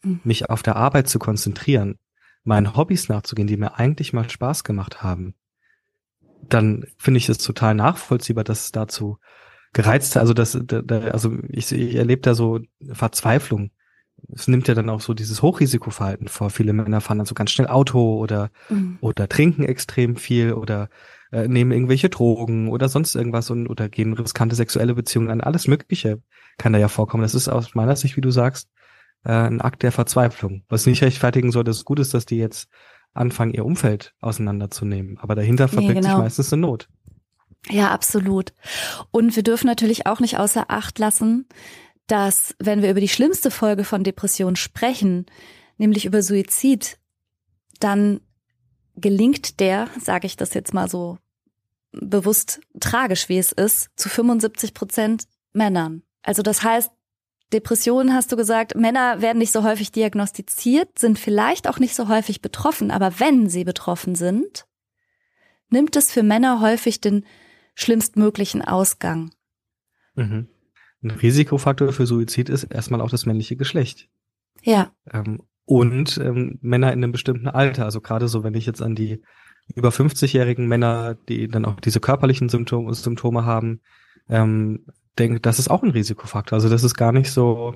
[0.04, 0.20] mhm.
[0.24, 1.98] mich auf der Arbeit zu konzentrieren,
[2.44, 5.36] meinen Hobbys nachzugehen, die mir eigentlich mal Spaß gemacht haben.
[6.50, 9.18] Dann finde ich es total nachvollziehbar, dass es dazu
[9.74, 12.60] gereizte, also das, da, da, also ich, ich erlebe da so
[12.92, 13.72] Verzweiflung.
[14.34, 16.50] Es nimmt ja dann auch so dieses Hochrisikoverhalten vor.
[16.50, 18.98] Viele Männer fahren dann so ganz schnell Auto oder mhm.
[19.00, 20.90] oder trinken extrem viel oder
[21.32, 25.42] äh, nehmen irgendwelche Drogen oder sonst irgendwas und oder gehen riskante sexuelle Beziehungen an.
[25.42, 26.22] Alles Mögliche
[26.58, 27.24] kann da ja vorkommen.
[27.24, 28.70] Das ist aus meiner Sicht, wie du sagst,
[29.24, 30.64] äh, ein Akt der Verzweiflung.
[30.70, 32.70] Was nicht rechtfertigen soll, dass es gut ist, dass die jetzt
[33.14, 35.18] anfangen, ihr Umfeld auseinanderzunehmen.
[35.20, 36.16] Aber dahinter verbirgt nee, genau.
[36.16, 36.88] sich meistens eine Not.
[37.70, 38.54] Ja, absolut.
[39.12, 41.48] Und wir dürfen natürlich auch nicht außer Acht lassen,
[42.08, 45.26] dass wenn wir über die schlimmste Folge von Depression sprechen,
[45.78, 46.98] nämlich über Suizid,
[47.80, 48.22] dann
[48.96, 51.18] gelingt der, sage ich das jetzt mal so
[51.92, 56.04] bewusst tragisch, wie es ist, zu 75 Prozent Männern.
[56.24, 56.92] Also das heißt,
[57.54, 62.10] Depressionen hast du gesagt, Männer werden nicht so häufig diagnostiziert, sind vielleicht auch nicht so
[62.10, 64.66] häufig betroffen, aber wenn sie betroffen sind,
[65.70, 67.26] nimmt es für Männer häufig den
[67.78, 69.32] schlimmstmöglichen Ausgang.
[70.16, 70.48] Mhm.
[71.04, 74.10] Ein Risikofaktor für Suizid ist erstmal auch das männliche Geschlecht.
[74.64, 74.92] Ja.
[75.12, 77.86] Ähm, und ähm, Männer in einem bestimmten Alter.
[77.86, 79.22] Also gerade so, wenn ich jetzt an die
[79.76, 83.82] über 50-jährigen Männer, die dann auch diese körperlichen Symptome, Symptome haben,
[84.28, 84.86] ähm,
[85.20, 86.56] denke, das ist auch ein Risikofaktor.
[86.56, 87.76] Also das ist gar nicht so,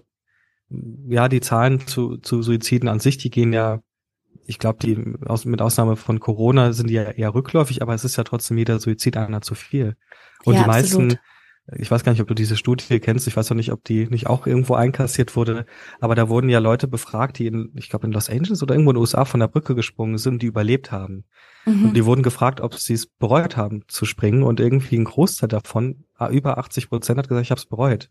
[1.07, 3.81] ja, die Zahlen zu, zu Suiziden an sich, die gehen ja
[4.45, 8.03] ich glaube, die aus, mit Ausnahme von Corona sind die ja eher rückläufig, aber es
[8.03, 9.95] ist ja trotzdem jeder Suizid einer zu viel.
[10.43, 11.19] Und ja, die meisten, absolut.
[11.77, 14.07] ich weiß gar nicht, ob du diese Studie kennst, ich weiß auch nicht, ob die
[14.07, 15.65] nicht auch irgendwo einkassiert wurde,
[15.99, 18.91] aber da wurden ja Leute befragt, die in, ich glaube in Los Angeles oder irgendwo
[18.91, 21.25] in den USA von der Brücke gesprungen sind, die überlebt haben.
[21.65, 21.85] Mhm.
[21.85, 25.49] Und die wurden gefragt, ob sie es bereut haben zu springen und irgendwie ein Großteil
[25.49, 28.09] davon, über 80 Prozent hat gesagt, ich habe es bereut.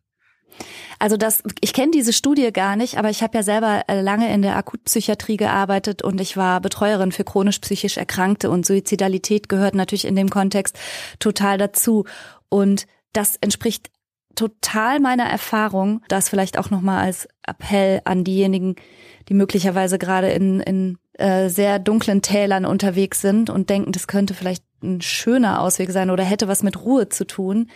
[0.99, 4.33] Also das, ich kenne diese Studie gar nicht, aber ich habe ja selber äh, lange
[4.33, 9.75] in der Akutpsychiatrie gearbeitet und ich war Betreuerin für chronisch psychisch Erkrankte und Suizidalität gehört
[9.75, 10.79] natürlich in dem Kontext
[11.19, 12.05] total dazu.
[12.49, 13.91] Und das entspricht
[14.35, 18.77] total meiner Erfahrung, das vielleicht auch nochmal als Appell an diejenigen,
[19.29, 24.35] die möglicherweise gerade in, in äh, sehr dunklen Tälern unterwegs sind und denken, das könnte
[24.35, 27.69] vielleicht ein schöner Ausweg sein oder hätte was mit Ruhe zu tun.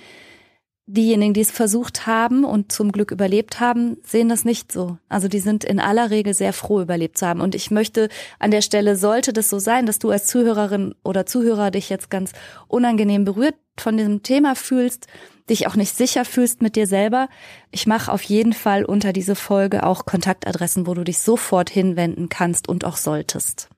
[0.87, 4.99] Diejenigen, die es versucht haben und zum Glück überlebt haben, sehen das nicht so.
[5.09, 7.41] Also die sind in aller Regel sehr froh, überlebt zu haben.
[7.41, 11.25] Und ich möchte an der Stelle, sollte das so sein, dass du als Zuhörerin oder
[11.25, 12.33] Zuhörer dich jetzt ganz
[12.69, 15.07] unangenehm berührt von diesem Thema fühlst,
[15.49, 17.29] dich auch nicht sicher fühlst mit dir selber,
[17.71, 22.29] ich mache auf jeden Fall unter diese Folge auch Kontaktadressen, wo du dich sofort hinwenden
[22.29, 23.69] kannst und auch solltest.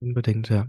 [0.00, 0.66] Unbedingt, ja.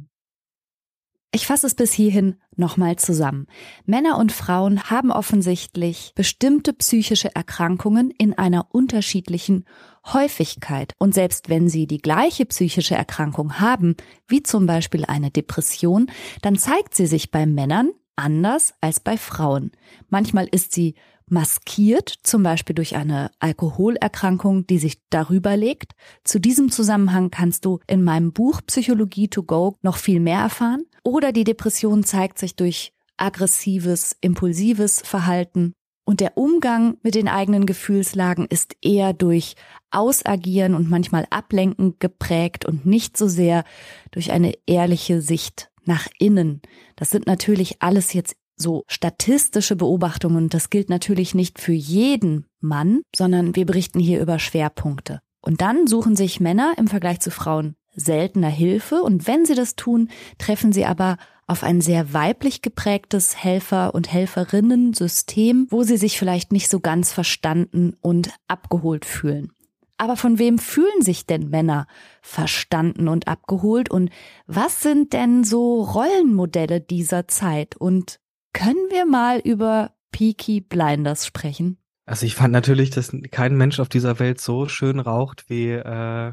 [1.31, 3.47] Ich fasse es bis hierhin nochmal zusammen.
[3.85, 9.65] Männer und Frauen haben offensichtlich bestimmte psychische Erkrankungen in einer unterschiedlichen
[10.05, 10.93] Häufigkeit.
[10.99, 13.95] Und selbst wenn sie die gleiche psychische Erkrankung haben,
[14.27, 16.09] wie zum Beispiel eine Depression,
[16.41, 19.71] dann zeigt sie sich bei Männern anders als bei Frauen.
[20.09, 20.95] Manchmal ist sie
[21.29, 25.93] maskiert, zum Beispiel durch eine Alkoholerkrankung, die sich darüber legt.
[26.23, 30.83] Zu diesem Zusammenhang kannst du in meinem Buch Psychologie to go noch viel mehr erfahren.
[31.07, 35.71] Oder die Depression zeigt sich durch aggressives, impulsives Verhalten.
[36.03, 39.55] Und der Umgang mit den eigenen Gefühlslagen ist eher durch
[39.89, 43.63] Ausagieren und manchmal Ablenken geprägt und nicht so sehr
[44.11, 46.61] durch eine ehrliche Sicht nach innen.
[46.97, 50.49] Das sind natürlich alles jetzt so statistische Beobachtungen.
[50.49, 55.21] Das gilt natürlich nicht für jeden Mann, sondern wir berichten hier über Schwerpunkte.
[55.39, 59.75] Und dann suchen sich Männer im Vergleich zu Frauen seltener Hilfe und wenn sie das
[59.75, 66.19] tun, treffen sie aber auf ein sehr weiblich geprägtes Helfer- und Helferinnen-System, wo sie sich
[66.19, 69.51] vielleicht nicht so ganz verstanden und abgeholt fühlen.
[69.97, 71.87] Aber von wem fühlen sich denn Männer
[72.21, 73.89] verstanden und abgeholt?
[73.89, 74.11] Und
[74.45, 77.75] was sind denn so Rollenmodelle dieser Zeit?
[77.75, 78.19] Und
[78.53, 81.79] können wir mal über Peaky Blinders sprechen?
[82.07, 86.31] Also ich fand natürlich, dass kein Mensch auf dieser Welt so schön raucht wie äh,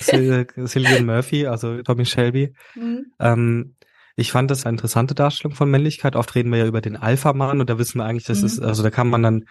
[0.00, 2.54] Cillian Murphy, also Tommy Shelby.
[2.76, 3.06] Mhm.
[3.18, 3.74] Ähm,
[4.14, 6.14] ich fand das eine interessante Darstellung von Männlichkeit.
[6.14, 8.46] Oft reden wir ja über den Alpha-Mann und da wissen wir eigentlich, das mhm.
[8.46, 9.44] ist, also da kann man dann,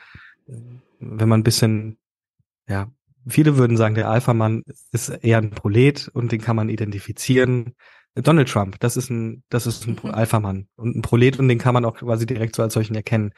[1.00, 1.98] wenn man ein bisschen,
[2.70, 2.88] ja,
[3.28, 7.76] viele würden sagen, der Alpha-Mann ist eher ein Prolet und den kann man identifizieren.
[8.16, 10.12] Donald Trump, das ist ein, das ist ein mhm.
[10.12, 13.34] Alpha-Mann und ein Prolet und den kann man auch quasi direkt so als solchen erkennen.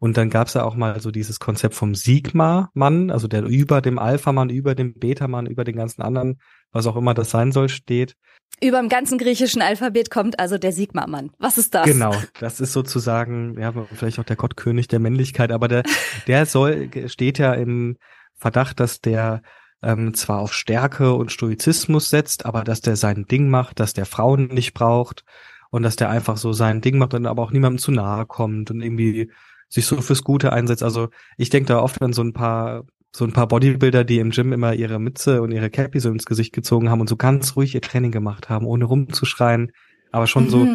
[0.00, 3.98] Und dann gab's ja auch mal so dieses Konzept vom Sigma-Mann, also der über dem
[3.98, 6.40] Alpha-Mann, über dem Beta-Mann, über den ganzen anderen,
[6.72, 8.16] was auch immer das sein soll, steht.
[8.62, 11.32] Über dem ganzen griechischen Alphabet kommt also der Sigma-Mann.
[11.38, 11.84] Was ist das?
[11.84, 15.82] Genau, das ist sozusagen, ja, vielleicht auch der Gottkönig der Männlichkeit, aber der,
[16.26, 17.98] der soll, steht ja im
[18.36, 19.42] Verdacht, dass der
[19.82, 24.06] ähm, zwar auf Stärke und Stoizismus setzt, aber dass der sein Ding macht, dass der
[24.06, 25.24] Frauen nicht braucht
[25.70, 28.70] und dass der einfach so sein Ding macht und aber auch niemandem zu nahe kommt
[28.70, 29.30] und irgendwie
[29.70, 30.82] sich so fürs Gute einsetzt.
[30.82, 34.30] Also ich denke da oft an so ein paar so ein paar Bodybuilder, die im
[34.30, 37.56] Gym immer ihre Mütze und ihre Cappy so ins Gesicht gezogen haben und so ganz
[37.56, 39.72] ruhig ihr Training gemacht haben, ohne rumzuschreien,
[40.12, 40.50] aber schon mhm.
[40.50, 40.68] so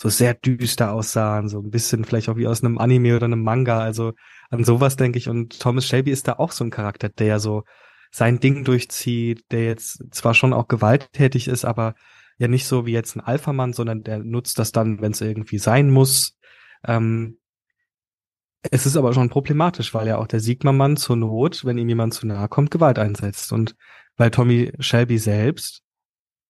[0.00, 3.42] so sehr düster aussahen, so ein bisschen vielleicht auch wie aus einem Anime oder einem
[3.42, 3.80] Manga.
[3.80, 4.14] Also
[4.48, 5.28] an sowas denke ich.
[5.28, 7.64] Und Thomas Shelby ist da auch so ein Charakter, der ja so
[8.10, 11.96] sein Ding durchzieht, der jetzt zwar schon auch gewalttätig ist, aber
[12.38, 15.58] ja nicht so wie jetzt ein Alpha-Mann, sondern der nutzt das dann, wenn es irgendwie
[15.58, 16.38] sein muss.
[16.82, 17.36] Ähm,
[18.70, 22.14] es ist aber schon problematisch, weil ja auch der Sigma-Mann zur Not, wenn ihm jemand
[22.14, 23.52] zu nahe kommt, Gewalt einsetzt.
[23.52, 23.74] Und
[24.16, 25.82] weil Tommy Shelby selbst,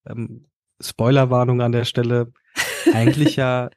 [0.06, 0.48] ähm,
[0.80, 2.32] Spoilerwarnung an der Stelle,
[2.94, 3.70] eigentlich ja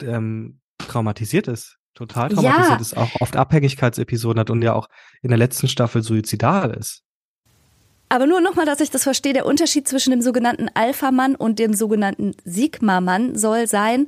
[0.00, 2.80] ähm, traumatisiert ist total traumatisiert ja.
[2.80, 4.88] ist, auch oft Abhängigkeitsepisoden hat und ja auch
[5.20, 7.02] in der letzten Staffel suizidal ist.
[8.08, 11.74] Aber nur nochmal, dass ich das verstehe, der Unterschied zwischen dem sogenannten Alpha-Mann und dem
[11.74, 14.06] sogenannten Sigma-Mann soll sein,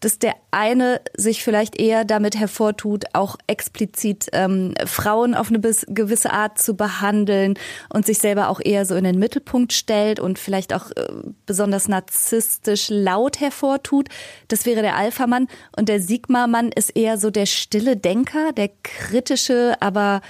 [0.00, 6.32] dass der eine sich vielleicht eher damit hervortut, auch explizit ähm, Frauen auf eine gewisse
[6.32, 7.58] Art zu behandeln
[7.90, 11.08] und sich selber auch eher so in den Mittelpunkt stellt und vielleicht auch äh,
[11.44, 14.08] besonders narzisstisch laut hervortut.
[14.48, 15.48] Das wäre der Alpha-Mann.
[15.76, 20.22] Und der Sigma-Mann ist eher so der stille Denker, der kritische, aber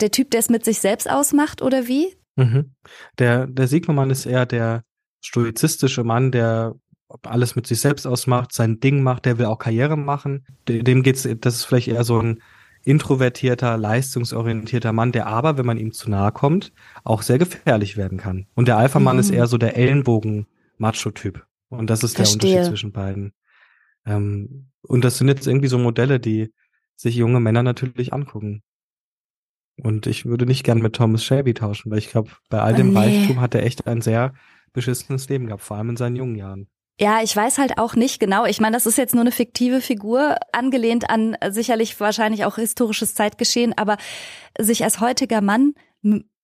[0.00, 2.16] der Typ, der es mit sich selbst ausmacht, oder wie?
[2.36, 2.72] Mhm.
[3.18, 4.82] Der, der Sigma-Mann ist eher der
[5.20, 6.74] stoizistische Mann, der
[7.22, 10.46] alles mit sich selbst ausmacht, sein Ding macht, der will auch Karriere machen.
[10.68, 12.42] Dem geht's, das ist vielleicht eher so ein
[12.84, 16.72] introvertierter, leistungsorientierter Mann, der aber, wenn man ihm zu nahe kommt,
[17.04, 18.46] auch sehr gefährlich werden kann.
[18.54, 19.20] Und der Alpha-Mann mhm.
[19.20, 21.46] ist eher so der Ellenbogen-Macho-Typ.
[21.68, 22.38] Und das ist Verstehe.
[22.38, 23.32] der Unterschied zwischen beiden.
[24.04, 26.52] Ähm, und das sind jetzt irgendwie so Modelle, die
[26.96, 28.62] sich junge Männer natürlich angucken.
[29.80, 32.90] Und ich würde nicht gern mit Thomas Shelby tauschen, weil ich glaube, bei all dem
[32.90, 32.98] oh, nee.
[32.98, 34.34] Reichtum hat er echt ein sehr
[34.72, 36.68] beschissenes Leben gehabt, vor allem in seinen jungen Jahren.
[37.00, 38.44] Ja, ich weiß halt auch nicht genau.
[38.44, 43.14] Ich meine, das ist jetzt nur eine fiktive Figur, angelehnt an sicherlich wahrscheinlich auch historisches
[43.14, 43.96] Zeitgeschehen, aber
[44.58, 45.74] sich als heutiger Mann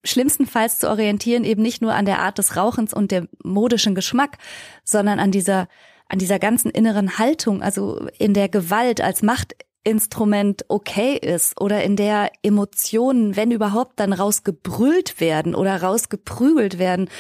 [0.05, 4.39] schlimmstenfalls zu orientieren, eben nicht nur an der Art des Rauchens und dem modischen Geschmack,
[4.85, 5.69] sondern an dieser,
[6.09, 11.97] an dieser ganzen inneren Haltung, also in der Gewalt als Machtinstrument okay ist oder in
[11.97, 17.11] der Emotionen, wenn überhaupt, dann rausgebrüllt werden oder rausgeprügelt werden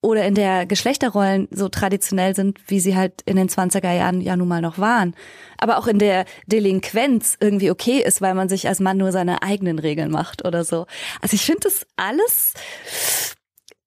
[0.00, 4.36] oder in der Geschlechterrollen so traditionell sind, wie sie halt in den 20er Jahren ja
[4.36, 5.14] nun mal noch waren.
[5.58, 9.42] Aber auch in der Delinquenz irgendwie okay ist, weil man sich als Mann nur seine
[9.42, 10.86] eigenen Regeln macht oder so.
[11.20, 12.54] Also ich finde das alles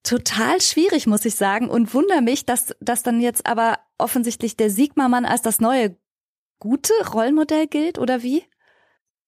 [0.02, 4.68] total schwierig, muss ich sagen, und wundere mich, dass, dass dann jetzt aber offensichtlich der
[4.68, 5.96] Sigma-Mann als das neue
[6.58, 8.44] gute Rollmodell gilt, oder wie?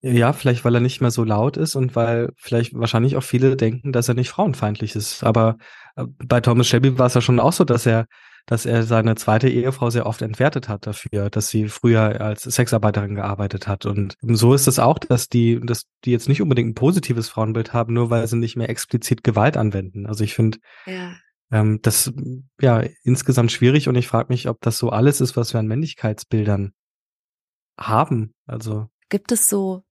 [0.06, 3.56] Ja, vielleicht weil er nicht mehr so laut ist und weil vielleicht wahrscheinlich auch viele
[3.56, 5.24] denken, dass er nicht frauenfeindlich ist.
[5.24, 5.56] Aber
[5.96, 8.04] äh, bei Thomas Shelby war es ja schon auch so, dass er,
[8.44, 13.14] dass er seine zweite Ehefrau sehr oft entwertet hat dafür, dass sie früher als Sexarbeiterin
[13.14, 13.86] gearbeitet hat.
[13.86, 17.72] Und so ist es auch, dass die, dass die jetzt nicht unbedingt ein positives Frauenbild
[17.72, 20.04] haben, nur weil sie nicht mehr explizit Gewalt anwenden.
[20.04, 21.14] Also ich finde, ja.
[21.50, 22.12] ähm, das
[22.60, 25.66] ja insgesamt schwierig und ich frage mich, ob das so alles ist, was wir an
[25.66, 26.74] Männlichkeitsbildern
[27.78, 28.34] haben.
[28.46, 29.82] Also Gibt es so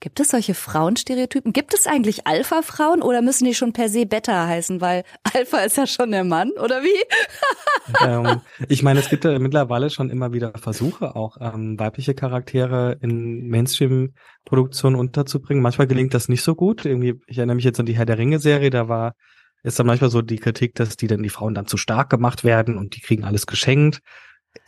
[0.00, 1.54] Gibt es solche Frauenstereotypen?
[1.54, 4.80] Gibt es eigentlich Alpha-Frauen oder müssen die schon per se Beta heißen?
[4.82, 5.04] Weil
[5.34, 8.04] Alpha ist ja schon der Mann, oder wie?
[8.06, 12.98] ähm, ich meine, es gibt ja mittlerweile schon immer wieder Versuche, auch ähm, weibliche Charaktere
[13.00, 15.62] in Mainstream-Produktionen unterzubringen.
[15.62, 16.84] Manchmal gelingt das nicht so gut.
[16.84, 19.14] Irgendwie, ich erinnere mich jetzt an die Herr der Ringe-Serie, da war
[19.62, 22.44] ist dann manchmal so die Kritik, dass die dann die Frauen dann zu stark gemacht
[22.44, 24.00] werden und die kriegen alles geschenkt.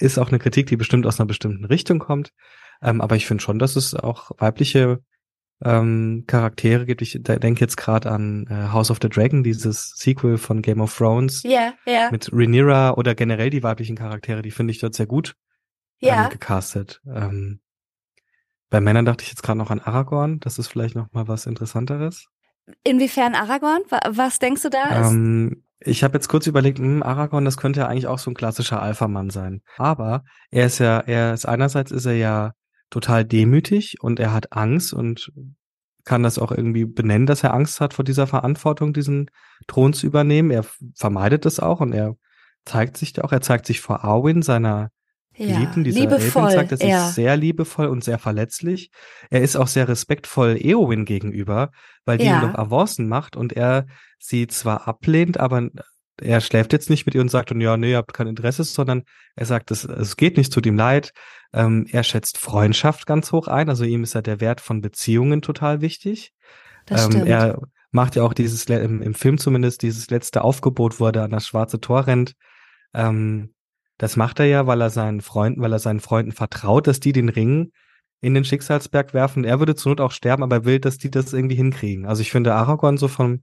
[0.01, 2.33] Ist auch eine Kritik, die bestimmt aus einer bestimmten Richtung kommt.
[2.83, 5.01] Ähm, aber ich finde schon, dass es auch weibliche
[5.65, 7.03] ähm, Charaktere gibt.
[7.03, 10.97] Ich denke jetzt gerade an äh, House of the Dragon, dieses Sequel von Game of
[10.97, 11.43] Thrones.
[11.43, 12.11] Ja, ja.
[12.11, 15.35] Mit Rhaenyra oder generell die weiblichen Charaktere, die finde ich dort sehr gut
[15.99, 16.25] ja.
[16.25, 17.01] ähm, gecastet.
[17.07, 17.61] Ähm,
[18.71, 20.41] bei Männern dachte ich jetzt gerade noch an Aragorn.
[20.41, 22.27] Das ist vielleicht noch mal was Interessanteres.
[22.85, 23.83] Inwiefern Aragorn?
[24.11, 25.09] Was denkst du da?
[25.09, 28.31] Ähm, ich habe jetzt kurz überlegt, mh, hm, Aragorn, das könnte ja eigentlich auch so
[28.31, 29.63] ein klassischer Alpha-Mann sein.
[29.77, 32.53] Aber er ist ja, er ist einerseits ist er ja
[32.91, 35.33] total demütig und er hat Angst und
[36.05, 39.31] kann das auch irgendwie benennen, dass er Angst hat vor dieser Verantwortung, diesen
[39.67, 40.51] Thron zu übernehmen.
[40.51, 42.17] Er vermeidet es auch und er
[42.65, 44.91] zeigt sich auch, er zeigt sich vor Arwen, seiner
[45.37, 47.09] ja, Geliebten, dieser liebevoll, zeigt er sich ja.
[47.11, 48.91] sehr liebevoll und sehr verletzlich.
[49.31, 51.71] Er ist auch sehr respektvoll Eowyn gegenüber,
[52.05, 52.41] weil die ja.
[52.41, 53.87] ihm doch Avancen macht und er
[54.19, 55.69] sie zwar ablehnt, aber
[56.21, 58.65] er schläft jetzt nicht mit ihr und sagt, und ja, nee, ihr habt kein Interesse,
[58.65, 59.05] sondern
[59.37, 61.13] er sagt, es, es geht nicht, tut ihm leid.
[61.53, 65.43] Ähm, er schätzt Freundschaft ganz hoch ein, also ihm ist ja der Wert von Beziehungen
[65.43, 66.33] total wichtig.
[66.87, 67.29] Das ähm, stimmt.
[67.29, 71.25] Er macht ja auch dieses, im, im Film zumindest, dieses letzte Aufgebot, wo er da
[71.25, 72.35] an das schwarze Tor rennt.
[72.95, 73.55] Ähm,
[73.97, 77.13] das macht er ja, weil er seinen Freunden, weil er seinen Freunden vertraut, dass die
[77.13, 77.73] den Ring
[78.21, 79.45] in den Schicksalsberg werfen.
[79.45, 82.07] Er würde zur Not auch sterben, aber er will, dass die das irgendwie hinkriegen.
[82.07, 83.43] Also ich finde Aragorn so von,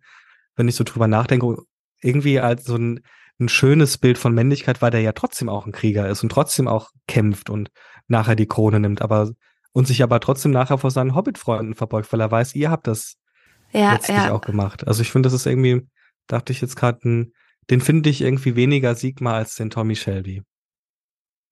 [0.55, 1.57] wenn ich so drüber nachdenke,
[2.01, 3.01] irgendwie als so ein,
[3.39, 6.67] ein schönes Bild von Männlichkeit, weil der ja trotzdem auch ein Krieger ist und trotzdem
[6.67, 7.69] auch kämpft und
[8.07, 9.31] nachher die Krone nimmt, aber
[9.73, 13.17] und sich aber trotzdem nachher vor seinen Hobbit-Freunden verbeugt, weil er weiß, ihr habt das
[13.73, 14.31] ja, letztlich ja.
[14.31, 14.87] auch gemacht.
[14.87, 15.85] Also ich finde, das ist irgendwie,
[16.27, 17.27] dachte ich jetzt gerade,
[17.69, 20.43] den finde ich irgendwie weniger Sigma als den Tommy Shelby.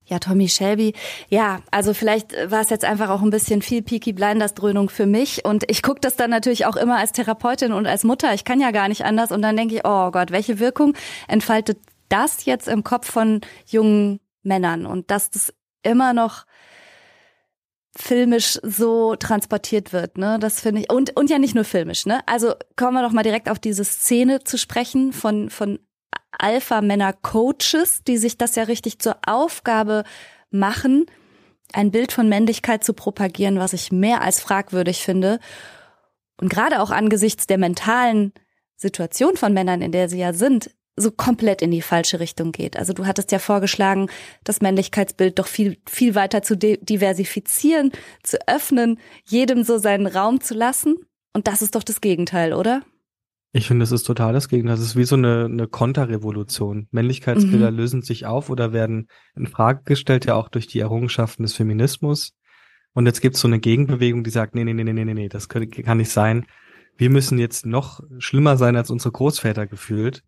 [0.06, 0.94] Ja, Tommy Shelby.
[1.30, 5.06] Ja, also vielleicht war es jetzt einfach auch ein bisschen viel Peaky Blinders Dröhnung für
[5.06, 8.34] mich und ich gucke das dann natürlich auch immer als Therapeutin und als Mutter.
[8.34, 10.94] Ich kann ja gar nicht anders und dann denke ich, oh Gott, welche Wirkung
[11.28, 16.46] entfaltet das jetzt im Kopf von jungen Männern und dass das immer noch
[17.96, 20.38] filmisch so transportiert wird, ne?
[20.40, 22.22] Das finde ich und und ja nicht nur filmisch, ne?
[22.26, 25.80] Also kommen wir doch mal direkt auf diese Szene zu sprechen von von
[26.40, 30.04] Alpha-Männer-Coaches, die sich das ja richtig zur Aufgabe
[30.50, 31.06] machen,
[31.74, 35.40] ein Bild von Männlichkeit zu propagieren, was ich mehr als fragwürdig finde.
[36.40, 38.34] Und gerade auch angesichts der mentalen
[38.76, 42.78] Situation von Männern, in der sie ja sind, so komplett in die falsche Richtung geht.
[42.78, 44.10] Also du hattest ja vorgeschlagen,
[44.44, 47.92] das Männlichkeitsbild doch viel, viel weiter zu diversifizieren,
[48.22, 50.98] zu öffnen, jedem so seinen Raum zu lassen.
[51.34, 52.84] Und das ist doch das Gegenteil, oder?
[53.56, 54.76] Ich finde, das ist total das Gegenteil.
[54.76, 56.88] Das ist wie so eine, eine Konterrevolution.
[56.90, 57.78] Männlichkeitsbilder mhm.
[57.78, 62.34] lösen sich auf oder werden in Frage gestellt, ja auch durch die Errungenschaften des Feminismus.
[62.94, 65.30] Und jetzt gibt es so eine Gegenbewegung, die sagt, nee, nee, nee, nee, nee, nee,
[65.30, 66.48] das kann, kann nicht sein.
[66.98, 70.24] Wir müssen jetzt noch schlimmer sein als unsere Großväter gefühlt.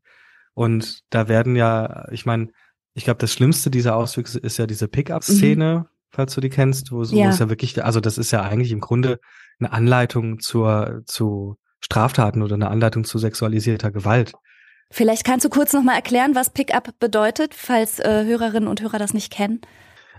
[0.54, 2.50] Und da werden ja, ich meine,
[2.94, 5.86] ich glaube, das Schlimmste dieser Auswüchse ist ja diese Pickup-Szene, mhm.
[6.12, 7.26] falls du die kennst, wo, so, ja.
[7.26, 9.20] wo es ja wirklich, also das ist ja eigentlich im Grunde
[9.60, 14.34] eine Anleitung zur, zu Straftaten oder eine Anleitung zu sexualisierter Gewalt.
[14.92, 19.14] Vielleicht kannst du kurz nochmal erklären, was Pickup bedeutet, falls äh, Hörerinnen und Hörer das
[19.14, 19.62] nicht kennen.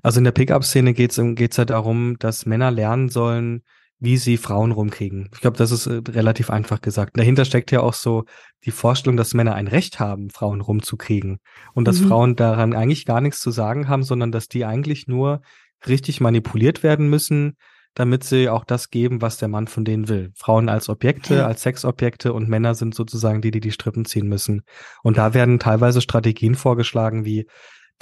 [0.02, 3.62] Also in der Pickup-Szene geht es geht's ja darum, dass Männer lernen sollen,
[3.98, 5.30] wie sie Frauen rumkriegen.
[5.32, 7.16] Ich glaube, das ist äh, relativ einfach gesagt.
[7.16, 8.24] Dahinter steckt ja auch so
[8.64, 11.38] die Vorstellung, dass Männer ein Recht haben, Frauen rumzukriegen.
[11.72, 12.08] Und dass mhm.
[12.08, 15.40] Frauen daran eigentlich gar nichts zu sagen haben, sondern dass die eigentlich nur
[15.86, 17.56] richtig manipuliert werden müssen,
[17.96, 20.30] damit sie auch das geben, was der Mann von denen will.
[20.34, 24.62] Frauen als Objekte, als Sexobjekte und Männer sind sozusagen die, die die Strippen ziehen müssen.
[25.02, 27.46] Und da werden teilweise Strategien vorgeschlagen, wie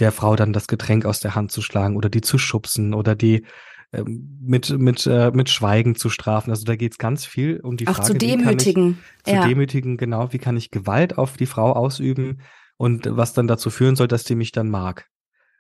[0.01, 3.15] der Frau dann das Getränk aus der Hand zu schlagen oder die zu schubsen oder
[3.15, 3.47] die
[3.93, 6.51] ähm, mit, mit, äh, mit Schweigen zu strafen.
[6.51, 8.99] Also da geht's ganz viel um die Auch Frage, zu demütigen.
[9.25, 9.43] Ich, ja.
[9.43, 12.41] zu demütigen, genau, wie kann ich Gewalt auf die Frau ausüben
[12.77, 15.07] und was dann dazu führen soll, dass die mich dann mag.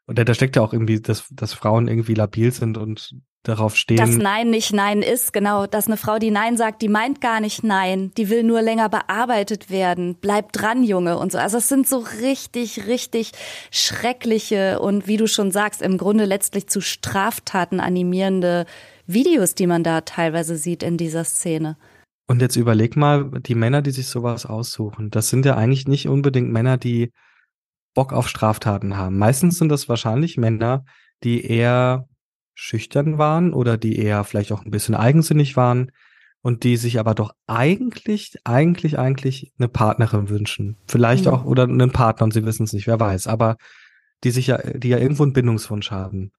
[0.07, 3.76] Und da, da steckt ja auch irgendwie, dass, dass Frauen irgendwie labil sind und darauf
[3.76, 3.98] stehen.
[3.98, 5.66] Dass Nein nicht Nein ist, genau.
[5.66, 8.11] Dass eine Frau, die Nein sagt, die meint gar nicht Nein.
[8.16, 10.16] Die will nur länger bearbeitet werden.
[10.20, 11.38] Bleib dran, Junge und so.
[11.38, 13.32] Also es sind so richtig, richtig
[13.70, 18.66] schreckliche und wie du schon sagst, im Grunde letztlich zu Straftaten animierende
[19.07, 21.76] Videos, die man da teilweise sieht in dieser Szene.
[22.26, 26.09] Und jetzt überleg mal, die Männer, die sich sowas aussuchen, das sind ja eigentlich nicht
[26.09, 27.11] unbedingt Männer, die
[27.95, 29.18] Bock auf Straftaten haben.
[29.18, 30.84] Meistens sind das wahrscheinlich Männer,
[31.22, 32.09] die eher
[32.55, 35.90] schüchtern waren oder die eher vielleicht auch ein bisschen eigensinnig waren
[36.42, 40.76] und die sich aber doch eigentlich, eigentlich, eigentlich eine Partnerin wünschen.
[40.86, 41.32] Vielleicht mhm.
[41.32, 43.57] auch, oder einen Partner und sie wissen es nicht, wer weiß, aber
[44.24, 46.32] die sich ja, die ja irgendwo einen Bindungswunsch haben.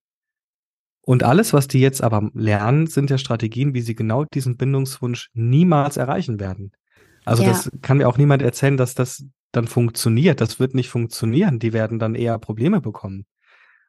[1.02, 5.30] Und alles, was die jetzt aber lernen, sind ja Strategien, wie sie genau diesen Bindungswunsch
[5.34, 6.72] niemals erreichen werden.
[7.26, 7.50] Also ja.
[7.50, 9.26] das kann mir auch niemand erzählen, dass das
[9.56, 10.42] dann funktioniert.
[10.42, 11.60] Das wird nicht funktionieren.
[11.60, 13.26] Die werden dann eher Probleme bekommen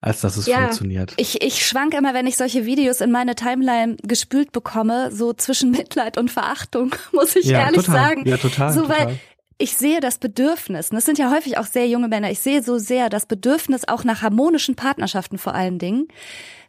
[0.00, 1.14] als dass es ja, funktioniert.
[1.16, 5.70] Ich, ich schwank immer, wenn ich solche Videos in meine Timeline gespült bekomme, so zwischen
[5.72, 8.08] Mitleid und Verachtung, muss ich ja, ehrlich total.
[8.08, 8.28] sagen.
[8.28, 8.72] Ja, total.
[8.72, 9.06] So, total.
[9.06, 9.18] weil
[9.58, 12.62] ich sehe das Bedürfnis, und das sind ja häufig auch sehr junge Männer, ich sehe
[12.62, 16.08] so sehr das Bedürfnis auch nach harmonischen Partnerschaften vor allen Dingen,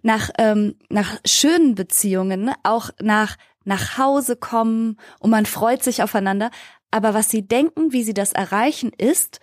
[0.03, 3.35] nach, ähm, nach schönen Beziehungen, auch nach
[3.67, 6.51] nach Hause kommen und man freut sich aufeinander.
[6.97, 9.39] Aber was sie denken, wie sie das erreichen, ist,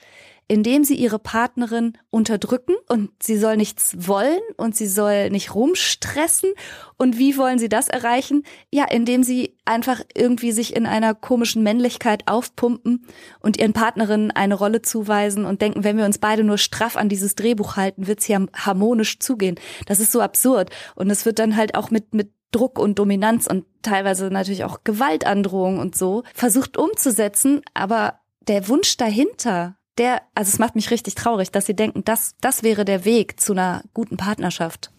[0.49, 6.51] indem sie ihre Partnerin unterdrücken und sie soll nichts wollen und sie soll nicht rumstressen.
[6.97, 8.43] Und wie wollen sie das erreichen?
[8.73, 13.07] Ja, indem sie einfach irgendwie sich in einer komischen Männlichkeit aufpumpen
[13.39, 17.09] und ihren Partnerinnen eine Rolle zuweisen und denken, wenn wir uns beide nur straff an
[17.09, 19.55] dieses Drehbuch halten, wird's hier harmonisch zugehen.
[19.87, 20.71] Das ist so absurd.
[20.97, 24.85] Und es wird dann halt auch mit, mit Druck und Dominanz und teilweise natürlich auch
[24.85, 31.15] Gewaltandrohung und so versucht umzusetzen, aber der Wunsch dahinter, der, also es macht mich richtig
[31.15, 34.93] traurig, dass sie denken, das, das wäre der Weg zu einer guten Partnerschaft.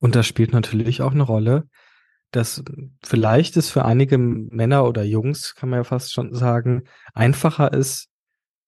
[0.00, 1.68] Und das spielt natürlich auch eine Rolle,
[2.30, 2.62] dass
[3.02, 8.08] vielleicht es für einige Männer oder Jungs, kann man ja fast schon sagen, einfacher ist,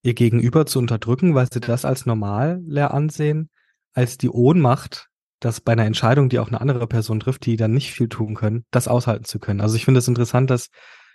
[0.02, 3.50] ihr Gegenüber zu unterdrücken, weil sie das als normal leer ansehen,
[3.92, 5.08] als die Ohnmacht,
[5.40, 8.34] dass bei einer Entscheidung, die auch eine andere Person trifft, die dann nicht viel tun
[8.34, 9.60] können, das aushalten zu können.
[9.60, 10.68] Also ich finde es interessant, dass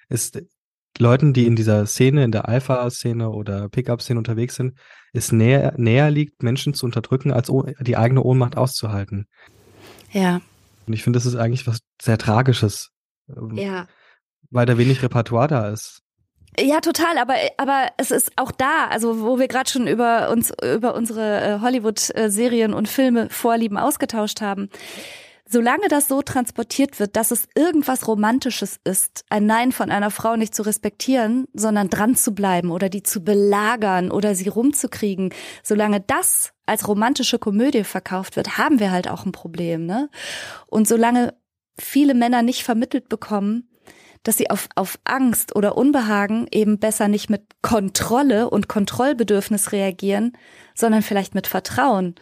[0.10, 0.32] es
[0.98, 4.78] Leuten, die in dieser Szene, in der Alpha-Szene oder Pickup-Szene unterwegs sind,
[5.14, 9.28] es näher, näher liegt, Menschen zu unterdrücken, als die eigene Ohnmacht auszuhalten.
[10.12, 10.42] Ja.
[10.86, 12.92] Und ich finde, das ist eigentlich was sehr Tragisches.
[13.30, 13.88] Ähm, ja.
[14.50, 16.02] Weil da wenig Repertoire da ist.
[16.60, 20.52] Ja, total, aber aber es ist auch da, also wo wir gerade schon über uns
[20.62, 24.70] über unsere äh, Hollywood Serien und Filme Vorlieben ausgetauscht haben
[25.52, 30.36] solange das so transportiert wird, dass es irgendwas Romantisches ist, ein Nein von einer Frau
[30.36, 36.00] nicht zu respektieren, sondern dran zu bleiben oder die zu belagern oder sie rumzukriegen, solange
[36.00, 40.10] das als romantische Komödie verkauft wird, haben wir halt auch ein Problem, ne?
[40.68, 41.34] Und solange
[41.78, 43.68] viele Männer nicht vermittelt bekommen,
[44.24, 50.38] dass sie auf, auf Angst oder Unbehagen eben besser nicht mit Kontrolle und Kontrollbedürfnis reagieren,
[50.76, 52.16] sondern vielleicht mit Vertrauen.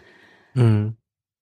[0.53, 0.95] Mhm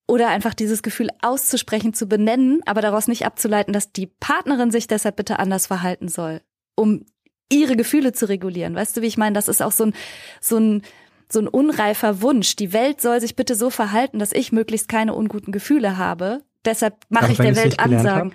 [0.08, 4.88] oder einfach dieses Gefühl auszusprechen, zu benennen, aber daraus nicht abzuleiten, dass die Partnerin sich
[4.88, 6.42] deshalb bitte anders verhalten soll,
[6.76, 7.06] um
[7.52, 8.76] ihre Gefühle zu regulieren.
[8.76, 9.34] Weißt du, wie ich meine?
[9.34, 9.94] Das ist auch so ein,
[10.42, 10.82] so ein,
[11.30, 12.56] so ein unreifer Wunsch.
[12.56, 16.42] Die Welt soll sich bitte so verhalten, dass ich möglichst keine unguten Gefühle habe.
[16.66, 18.34] Deshalb mache ich der Welt Ansagen.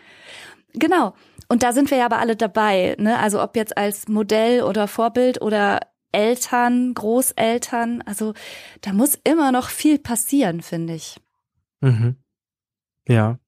[0.75, 1.15] Genau.
[1.49, 3.19] Und da sind wir ja aber alle dabei, ne?
[3.19, 5.81] Also ob jetzt als Modell oder Vorbild oder
[6.13, 8.35] Eltern, Großeltern, also
[8.83, 11.17] da muss immer noch viel passieren, finde ich.
[11.81, 12.17] Mhm.
[13.09, 13.39] Ja.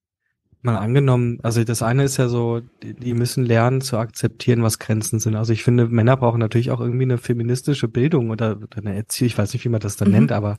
[0.62, 5.18] Mal angenommen, also das eine ist ja so, die, müssen lernen zu akzeptieren, was Grenzen
[5.18, 5.36] sind.
[5.36, 9.26] Also ich finde, Männer brauchen natürlich auch irgendwie eine feministische Bildung oder, oder eine Erziehung,
[9.26, 10.14] ich weiß nicht, wie man das dann mhm.
[10.14, 10.58] nennt, aber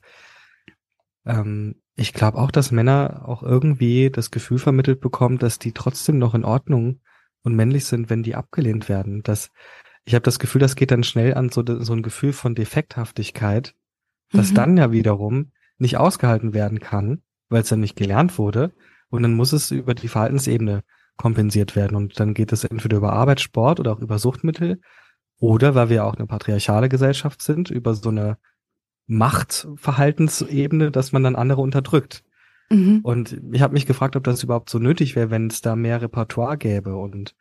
[1.25, 6.17] ähm, ich glaube auch, dass Männer auch irgendwie das Gefühl vermittelt bekommen, dass die trotzdem
[6.17, 7.01] noch in Ordnung
[7.43, 9.23] und männlich sind, wenn die abgelehnt werden.
[9.23, 9.51] Das,
[10.03, 13.73] ich habe das Gefühl, das geht dann schnell an so, so ein Gefühl von Defekthaftigkeit,
[14.31, 14.55] das mhm.
[14.55, 18.73] dann ja wiederum nicht ausgehalten werden kann weil es dann nicht gelernt wurde.
[19.09, 20.83] Und dann muss es über die Verhaltensebene
[21.17, 21.95] kompensiert werden.
[21.95, 24.81] Und dann geht es entweder über Arbeit, Sport oder auch über Suchtmittel
[25.39, 28.37] oder, weil wir auch eine patriarchale Gesellschaft sind, über so eine
[29.07, 32.23] Machtverhaltensebene, dass man dann andere unterdrückt.
[32.69, 33.01] Mhm.
[33.03, 36.01] Und ich habe mich gefragt, ob das überhaupt so nötig wäre, wenn es da mehr
[36.01, 37.35] Repertoire gäbe und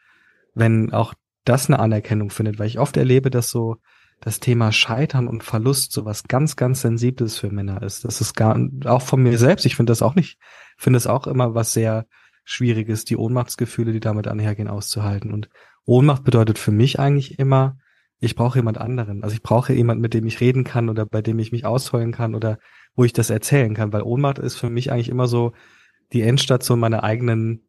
[0.55, 3.77] wenn auch das eine Anerkennung findet, weil ich oft erlebe, dass so
[4.21, 8.05] das Thema Scheitern und Verlust so was ganz, ganz Sensibles für Männer ist.
[8.05, 10.39] Das ist gar, auch von mir selbst, ich finde das auch nicht,
[10.79, 12.07] finde es auch immer was sehr
[12.45, 15.33] Schwieriges, die Ohnmachtsgefühle, die damit einhergehen, auszuhalten.
[15.33, 15.49] Und
[15.85, 17.79] Ohnmacht bedeutet für mich eigentlich immer,
[18.25, 19.22] ich brauche jemand anderen.
[19.22, 22.12] Also ich brauche jemand, mit dem ich reden kann oder bei dem ich mich ausheulen
[22.12, 22.59] kann oder
[22.95, 25.53] wo ich das erzählen kann, weil Ohnmacht ist für mich eigentlich immer so
[26.12, 27.66] die Endstation meiner eigenen,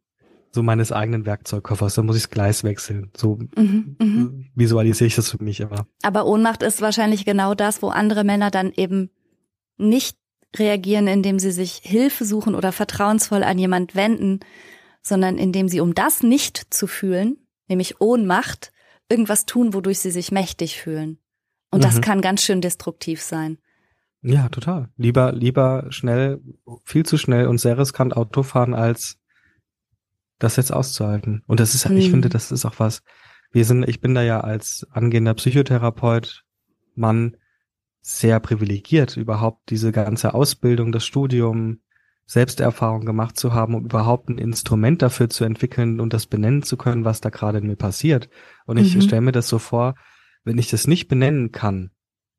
[0.52, 1.96] so meines eigenen Werkzeugkoffers.
[1.96, 3.12] Da muss ich das Gleis wechseln.
[3.16, 5.88] So mhm, mhm, visualisiere ich das für mich immer.
[6.04, 9.10] Aber Ohnmacht ist wahrscheinlich genau das, wo andere Männer dann eben
[9.78, 10.18] nicht
[10.56, 14.40] reagieren, indem sie sich Hilfe suchen oder vertrauensvoll an jemand wenden,
[15.02, 17.38] sondern indem sie, um das nicht zu fühlen,
[17.68, 18.72] nämlich Ohnmacht,
[19.10, 21.20] irgendwas tun, wodurch sie sich mächtig fühlen.
[21.72, 21.84] Und mhm.
[21.84, 23.58] das kann ganz schön destruktiv sein.
[24.22, 24.90] Ja, total.
[24.98, 26.42] Lieber, lieber schnell,
[26.84, 29.20] viel zu schnell und sehr riskant Auto fahren, als
[30.40, 31.44] das jetzt auszuhalten.
[31.46, 31.98] Und das ist, mhm.
[31.98, 33.04] ich finde, das ist auch was.
[33.52, 36.44] Wir sind, ich bin da ja als angehender Psychotherapeut,
[36.96, 37.38] Mann,
[38.02, 41.80] sehr privilegiert, überhaupt diese ganze Ausbildung, das Studium,
[42.28, 46.76] Selbsterfahrung gemacht zu haben, um überhaupt ein Instrument dafür zu entwickeln und das benennen zu
[46.76, 48.30] können, was da gerade in mir passiert.
[48.66, 49.02] Und ich mhm.
[49.02, 49.96] stelle mir das so vor,
[50.44, 51.92] wenn ich das nicht benennen kann,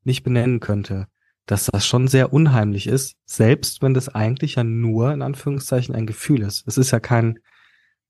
[0.03, 1.07] nicht benennen könnte,
[1.47, 6.07] dass das schon sehr unheimlich ist, selbst wenn das eigentlich ja nur in Anführungszeichen ein
[6.07, 6.66] Gefühl ist.
[6.66, 7.39] Es ist ja kein,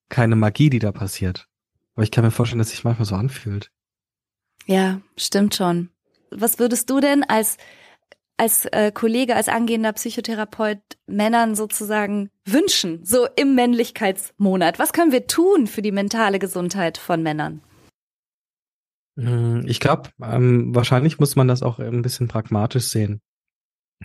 [0.08, 1.46] keine Magie, die da passiert.
[1.94, 3.70] Aber ich kann mir vorstellen, dass sich manchmal so anfühlt.
[4.64, 5.90] Ja, stimmt schon.
[6.30, 7.58] Was würdest du denn als
[8.36, 14.78] als äh, Kollege, als angehender Psychotherapeut Männern sozusagen wünschen, so im Männlichkeitsmonat?
[14.78, 17.62] Was können wir tun für die mentale Gesundheit von Männern?
[19.18, 23.20] Hm, ich glaube, ähm, wahrscheinlich muss man das auch ein bisschen pragmatisch sehen.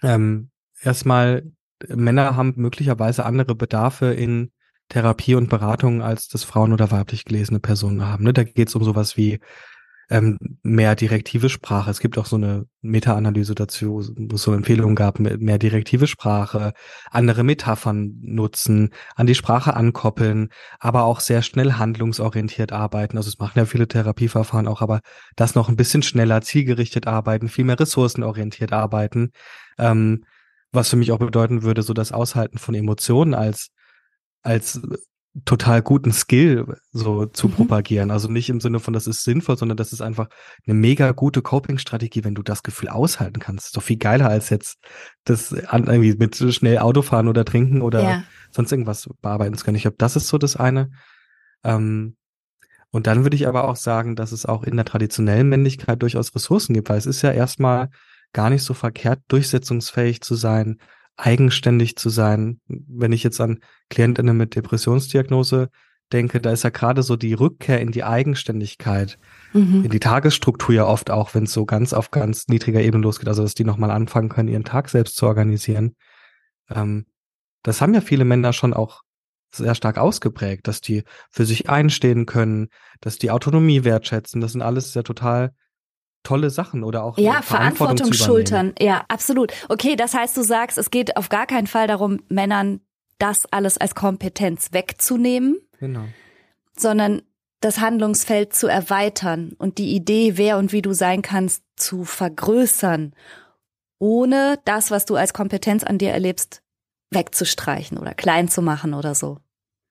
[0.01, 0.49] Ähm,
[0.81, 1.43] erstmal,
[1.87, 4.51] Männer haben möglicherweise andere Bedarfe in
[4.89, 8.23] Therapie und Beratung, als das Frauen oder weiblich gelesene Personen haben.
[8.23, 8.33] Ne?
[8.33, 9.39] Da geht es um sowas wie
[10.11, 11.89] ähm, mehr direktive Sprache.
[11.89, 16.73] Es gibt auch so eine Meta-Analyse dazu, wo es so Empfehlungen gab, mehr direktive Sprache,
[17.09, 20.49] andere Metaphern nutzen, an die Sprache ankoppeln,
[20.79, 23.15] aber auch sehr schnell handlungsorientiert arbeiten.
[23.15, 24.99] Also es machen ja viele Therapieverfahren auch, aber
[25.37, 29.31] das noch ein bisschen schneller, zielgerichtet arbeiten, viel mehr ressourcenorientiert arbeiten.
[29.77, 30.25] Ähm,
[30.73, 33.69] was für mich auch bedeuten würde, so das Aushalten von Emotionen als
[34.43, 34.81] als
[35.45, 37.53] total guten Skill so zu mhm.
[37.53, 38.11] propagieren.
[38.11, 40.27] Also nicht im Sinne von, das ist sinnvoll, sondern das ist einfach
[40.65, 43.67] eine mega gute Coping-Strategie, wenn du das Gefühl aushalten kannst.
[43.67, 44.79] Ist doch viel geiler als jetzt
[45.23, 48.23] das irgendwie mit schnell Autofahren oder trinken oder ja.
[48.51, 49.77] sonst irgendwas bearbeiten zu können.
[49.77, 50.91] Ich glaube, das ist so das eine.
[51.63, 52.17] Ähm,
[52.91, 56.35] und dann würde ich aber auch sagen, dass es auch in der traditionellen Männlichkeit durchaus
[56.35, 57.89] Ressourcen gibt, weil es ist ja erstmal
[58.33, 60.77] gar nicht so verkehrt, durchsetzungsfähig zu sein,
[61.21, 62.59] eigenständig zu sein.
[62.67, 63.59] Wenn ich jetzt an
[63.89, 65.69] Klientinnen mit Depressionsdiagnose
[66.11, 69.17] denke, da ist ja gerade so die Rückkehr in die Eigenständigkeit,
[69.53, 69.85] mhm.
[69.85, 73.27] in die Tagesstruktur ja oft auch, wenn es so ganz auf ganz niedriger Ebene losgeht,
[73.27, 75.95] also dass die nochmal anfangen können, ihren Tag selbst zu organisieren.
[76.69, 77.05] Ähm,
[77.63, 79.03] das haben ja viele Männer schon auch
[79.53, 82.69] sehr stark ausgeprägt, dass die für sich einstehen können,
[82.99, 84.41] dass die Autonomie wertschätzen.
[84.41, 85.53] Das sind alles ja total
[86.23, 88.73] tolle Sachen oder auch ja Verantwortung, Verantwortung schultern.
[88.79, 89.51] Ja, absolut.
[89.69, 92.81] Okay, das heißt, du sagst, es geht auf gar keinen Fall darum, Männern
[93.17, 96.05] das alles als Kompetenz wegzunehmen, genau.
[96.75, 97.21] sondern
[97.59, 103.13] das Handlungsfeld zu erweitern und die Idee, wer und wie du sein kannst, zu vergrößern,
[103.99, 106.63] ohne das, was du als Kompetenz an dir erlebst,
[107.11, 109.37] wegzustreichen oder klein zu machen oder so.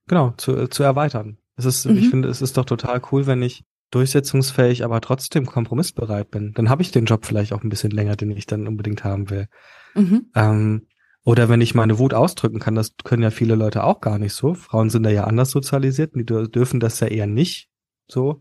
[0.09, 1.39] Genau, zu, zu erweitern.
[1.57, 1.99] Es ist, mhm.
[1.99, 6.69] ich finde, es ist doch total cool, wenn ich durchsetzungsfähig, aber trotzdem kompromissbereit bin, dann
[6.69, 9.49] habe ich den Job vielleicht auch ein bisschen länger, den ich dann unbedingt haben will.
[9.95, 10.27] Mhm.
[10.35, 10.87] Ähm,
[11.25, 14.33] oder wenn ich meine Wut ausdrücken kann, das können ja viele Leute auch gar nicht
[14.33, 14.55] so.
[14.55, 17.69] Frauen sind da ja anders sozialisiert, die dürfen das ja eher nicht
[18.09, 18.41] so.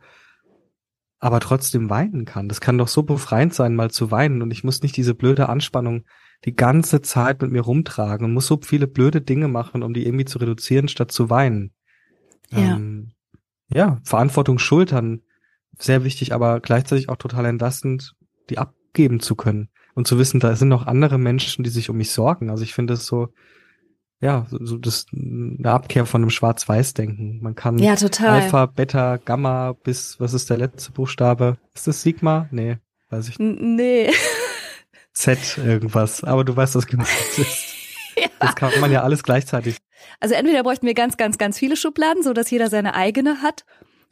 [1.20, 2.48] Aber trotzdem weinen kann.
[2.48, 4.42] Das kann doch so befreiend sein, mal zu weinen.
[4.42, 6.06] Und ich muss nicht diese blöde Anspannung
[6.46, 10.06] die ganze Zeit mit mir rumtragen und muss so viele blöde Dinge machen, um die
[10.06, 11.74] irgendwie zu reduzieren, statt zu weinen.
[12.50, 13.12] Ja, ähm,
[13.68, 15.22] ja Verantwortung schultern
[15.78, 18.16] sehr wichtig, aber gleichzeitig auch total entlastend,
[18.50, 21.98] die abgeben zu können und zu wissen, da sind noch andere Menschen, die sich um
[21.98, 22.50] mich sorgen.
[22.50, 23.30] Also ich finde es so,
[24.22, 27.40] ja, so, so das eine Abkehr von einem Schwarz-Weiß-Denken.
[27.42, 28.42] Man kann ja, total.
[28.42, 31.58] Alpha, Beta, Gamma bis was ist der letzte Buchstabe?
[31.74, 32.48] Ist das Sigma?
[32.52, 32.78] Nee,
[33.10, 33.62] weiß ich nicht.
[33.62, 34.12] Nee.
[35.14, 37.76] Z irgendwas, aber du weißt, was gemeint ist.
[38.18, 38.28] ja.
[38.40, 39.78] Das kann man ja alles gleichzeitig
[40.20, 43.66] Also entweder bräuchten wir ganz, ganz, ganz viele Schubladen, so dass jeder seine eigene hat,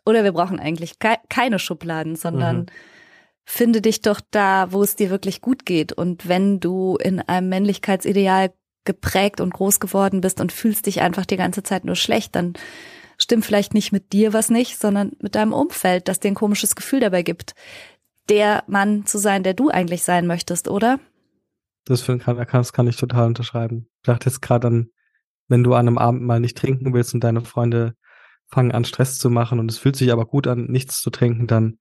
[0.07, 2.65] oder wir brauchen eigentlich ke keine Schubladen, sondern mhm.
[3.43, 5.91] finde dich doch da, wo es dir wirklich gut geht.
[5.91, 8.53] Und wenn du in einem Männlichkeitsideal
[8.85, 12.53] geprägt und groß geworden bist und fühlst dich einfach die ganze Zeit nur schlecht, dann
[13.17, 16.75] stimmt vielleicht nicht mit dir was nicht, sondern mit deinem Umfeld, das dir ein komisches
[16.75, 17.53] Gefühl dabei gibt,
[18.29, 20.99] der Mann zu sein, der du eigentlich sein möchtest, oder?
[21.83, 23.87] Das, kann, das kann ich total unterschreiben.
[23.97, 24.89] Ich dachte jetzt gerade an,
[25.49, 27.95] wenn du an einem Abend mal nicht trinken willst und deine Freunde
[28.47, 31.47] fangen an Stress zu machen und es fühlt sich aber gut an, nichts zu trinken,
[31.47, 31.77] dann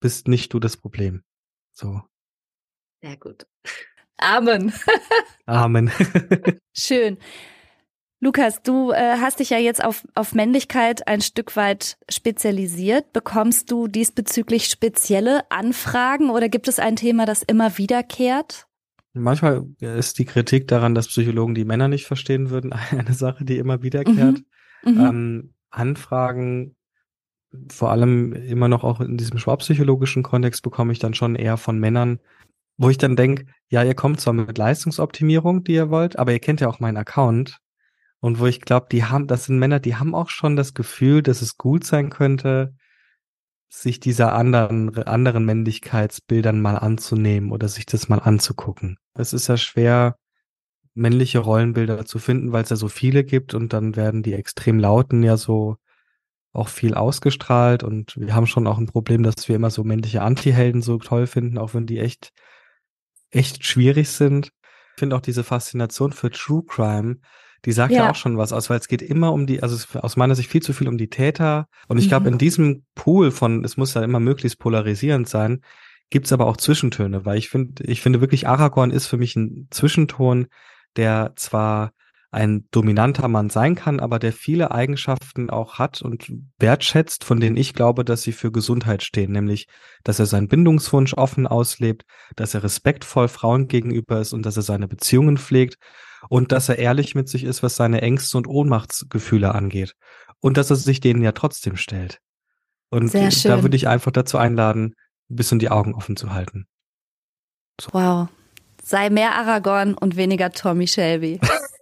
[0.00, 1.22] bist nicht du das Problem.
[1.72, 2.02] So.
[3.02, 3.46] Sehr gut.
[4.16, 4.72] Amen.
[5.46, 5.90] Amen.
[6.76, 7.18] Schön.
[8.20, 13.12] Lukas, du äh, hast dich ja jetzt auf, auf Männlichkeit ein Stück weit spezialisiert.
[13.12, 18.66] Bekommst du diesbezüglich spezielle Anfragen oder gibt es ein Thema, das immer wiederkehrt?
[19.12, 23.58] Manchmal ist die Kritik daran, dass Psychologen die Männer nicht verstehen würden, eine Sache, die
[23.58, 24.42] immer wiederkehrt.
[24.82, 24.92] Mhm.
[24.92, 25.00] Mhm.
[25.00, 26.76] Ähm, Anfragen,
[27.70, 31.78] vor allem immer noch auch in diesem schwabpsychologischen Kontext, bekomme ich dann schon eher von
[31.78, 32.20] Männern,
[32.76, 36.38] wo ich dann denke, ja, ihr kommt zwar mit Leistungsoptimierung, die ihr wollt, aber ihr
[36.38, 37.58] kennt ja auch meinen Account.
[38.20, 41.22] Und wo ich glaube, die haben, das sind Männer, die haben auch schon das Gefühl,
[41.22, 42.74] dass es gut sein könnte,
[43.68, 48.98] sich dieser anderen, anderen Männlichkeitsbildern mal anzunehmen oder sich das mal anzugucken.
[49.14, 50.16] Es ist ja schwer,
[50.98, 54.78] männliche Rollenbilder zu finden, weil es ja so viele gibt und dann werden die extrem
[54.78, 55.76] lauten ja so
[56.52, 60.22] auch viel ausgestrahlt und wir haben schon auch ein Problem, dass wir immer so männliche
[60.22, 62.32] Anti-Helden so toll finden, auch wenn die echt
[63.30, 64.52] echt schwierig sind.
[64.94, 67.18] Ich finde auch diese Faszination für True Crime,
[67.64, 68.04] die sagt ja.
[68.04, 68.10] ja.
[68.10, 70.62] auch schon was aus, weil es geht immer um die, also aus meiner Sicht viel
[70.62, 71.68] zu viel um die Täter.
[71.88, 72.08] Und ich mhm.
[72.08, 75.62] glaube, in diesem Pool von, es muss ja immer möglichst polarisierend sein,
[76.10, 79.68] gibt's aber auch Zwischentöne, weil ich finde, ich finde wirklich, Aragorn ist für mich ein
[79.70, 80.46] Zwischenton,
[80.98, 81.92] der zwar
[82.30, 87.56] ein dominanter Mann sein kann, aber der viele Eigenschaften auch hat und wertschätzt, von denen
[87.56, 89.66] ich glaube, dass sie für Gesundheit stehen, nämlich,
[90.04, 92.04] dass er seinen Bindungswunsch offen auslebt,
[92.36, 95.76] dass er respektvoll Frauen gegenüber ist und dass er seine Beziehungen pflegt
[96.28, 99.94] und dass er ehrlich mit sich ist, was seine Ängste und Ohnmachtsgefühle angeht
[100.40, 102.20] und dass er sich denen ja trotzdem stellt.
[102.90, 104.94] Und da würde ich einfach dazu einladen,
[105.30, 106.66] ein bisschen die Augen offen zu halten.
[107.80, 107.90] So.
[107.92, 108.28] Wow.
[108.88, 111.38] Sei mehr Aragorn und weniger Tommy Shelby.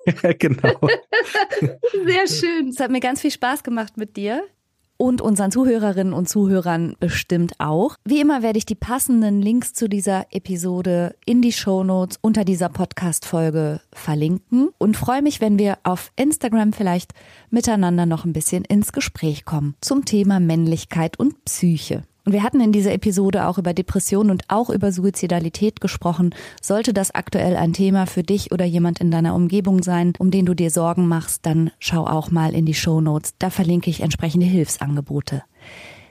[0.41, 0.81] genau.
[2.05, 2.71] Sehr schön.
[2.71, 4.43] Es hat mir ganz viel Spaß gemacht mit dir.
[4.97, 7.95] Und unseren Zuhörerinnen und Zuhörern bestimmt auch.
[8.05, 12.71] Wie immer werde ich die passenden Links zu dieser Episode in die Shownotes unter dieser
[12.71, 17.13] Podcast-Folge verlinken und freue mich, wenn wir auf Instagram vielleicht
[17.51, 22.03] miteinander noch ein bisschen ins Gespräch kommen zum Thema Männlichkeit und Psyche.
[22.27, 26.35] Und wir hatten in dieser Episode auch über Depression und auch über Suizidalität gesprochen.
[26.61, 30.45] Sollte das aktuell ein Thema für dich oder jemand in deiner Umgebung sein, um den
[30.45, 33.35] du dir Sorgen machst, dann schau auch mal in die Show Notes.
[33.39, 35.45] Da verlinke ich entsprechende Hilfsangebote.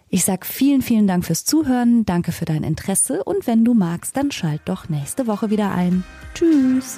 [0.07, 4.15] Ich sag vielen, vielen Dank fürs Zuhören, danke für dein Interesse und wenn du magst,
[4.15, 6.05] dann schalt doch nächste Woche wieder ein.
[6.33, 6.97] Tschüss!